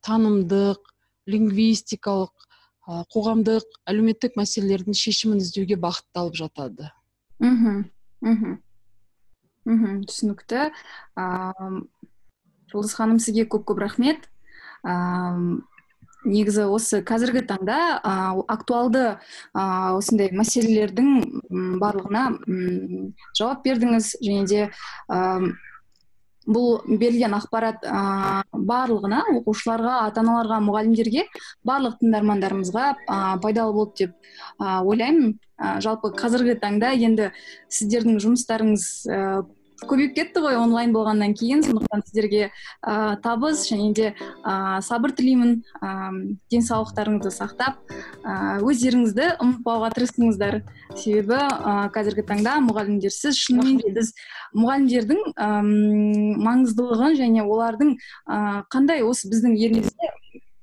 танымдық 0.05 0.93
лингвистикалық 1.33 2.47
қоғамдық 3.13 3.65
әлеуметтік 3.89 4.38
мәселелердің 4.39 4.95
шешімін 4.95 5.41
іздеуге 5.41 5.79
бағытталып 5.81 6.38
жатады. 6.39 6.91
Мхм 7.41 7.89
мхм. 8.21 8.53
Мхм 9.67 10.03
түсінікті. 10.07 10.69
Ыыы 11.17 11.81
жұлдыз 12.71 12.93
ханым 12.99 13.19
сізге 13.23 13.47
көп 13.49 13.65
көп 13.67 13.81
рахмет 13.83 14.27
негізі 16.28 16.67
осы 16.73 17.01
қазіргі 17.07 17.45
таңда 17.49 17.78
ә, 17.97 18.15
актуалды 18.51 19.05
ә, 19.07 19.63
осындай 19.97 20.32
мәселелердің 20.36 21.80
барлығына 21.82 22.28
жауап 23.38 23.63
бердіңіз 23.65 24.13
және 24.21 24.45
де 24.51 24.67
ә, 25.09 25.21
бұл 26.47 26.80
берілген 26.88 27.36
ақпарат 27.36 27.84
ә, 27.84 28.43
барлығына 28.51 29.23
оқушыларға 29.41 29.97
ата 30.07 30.23
аналарға 30.23 30.61
мұғалімдерге 30.63 31.25
барлық 31.67 31.97
тыңдармандарымызға 32.01 32.86
ә, 32.95 33.17
пайдалы 33.43 33.75
болды 33.75 34.05
деп 34.05 34.15
ә, 34.59 34.80
ойлаймын. 34.84 35.36
Ә, 35.57 35.78
жалпы 35.84 36.13
қазіргі 36.15 36.55
таңда 36.61 36.93
енді 36.95 37.32
сіздердің 37.73 38.21
жұмыстарыңыз 38.23 38.88
ә, 39.11 39.21
көбейіп 39.86 40.15
кетті 40.15 40.41
ғой 40.41 40.57
онлайн 40.57 40.93
болғаннан 40.95 41.36
кейін. 41.38 41.61
сондықтан 41.61 42.01
сіздерге 42.07 42.49
ә, 42.82 43.21
табыс 43.21 43.67
және 43.69 43.93
де 43.93 44.07
ә, 44.43 44.82
сабыр 44.82 45.13
тілеймін. 45.13 45.61
Ә, 45.82 45.89
денсаулықтарыңызды 46.49 47.32
сақтап 47.36 47.78
ә, 48.25 48.57
өздеріңізді 48.65 49.38
ұмытпауға 49.38 49.91
тырысыңыздар. 49.93 50.61
Себебі 50.97 51.38
ә, 51.38 51.91
қазіргі 51.93 52.25
таңда 52.25 52.57
мұғалімдерсіз 52.65 53.38
шынымен 53.38 53.82
де 53.84 53.93
біз 53.93 54.13
мұғалімдердің 54.57 55.21
әм, 55.38 55.71
маңыздылығын 56.41 57.17
және 57.21 57.45
олардың 57.45 57.97
ә, 58.25 58.63
қандай 58.73 59.03
осы 59.05 59.30
біздің 59.30 59.57
елімізде 59.57 60.13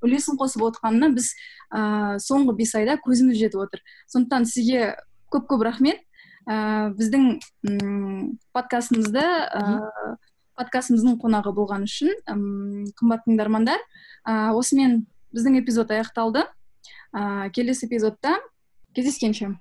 үлесін 0.04 0.38
қосып 0.40 0.66
отқанына 0.68 1.12
біз 1.14 1.30
ә, 1.70 2.18
соңғы 2.22 2.56
бес 2.58 2.74
айда 2.74 2.98
көзіміз 3.00 3.38
жетіп 3.40 3.66
отыр. 3.66 3.84
сондықтан 4.12 4.44
сізге 4.50 4.96
көп 5.32 5.48
көп 5.50 5.64
рахмет. 5.66 6.03
Ә, 6.46 6.90
біздің 6.96 7.26
м 7.68 8.38
подкастымызды 8.56 9.22
ә, 9.24 10.16
подкастымыздың 10.58 11.18
қонағы 11.22 11.54
болған 11.56 11.86
үшін 11.88 12.12
м 12.30 12.86
қымбатты 13.00 13.30
тыңдармандар 13.30 13.80
ә, 14.26 14.52
осымен 14.54 15.04
біздің 15.34 15.60
эпизод 15.62 15.90
аяқталды. 15.94 16.44
Ә, 17.14 17.50
келесі 17.54 17.86
эпизодта 17.86 18.38
кездескенше. 18.94 19.54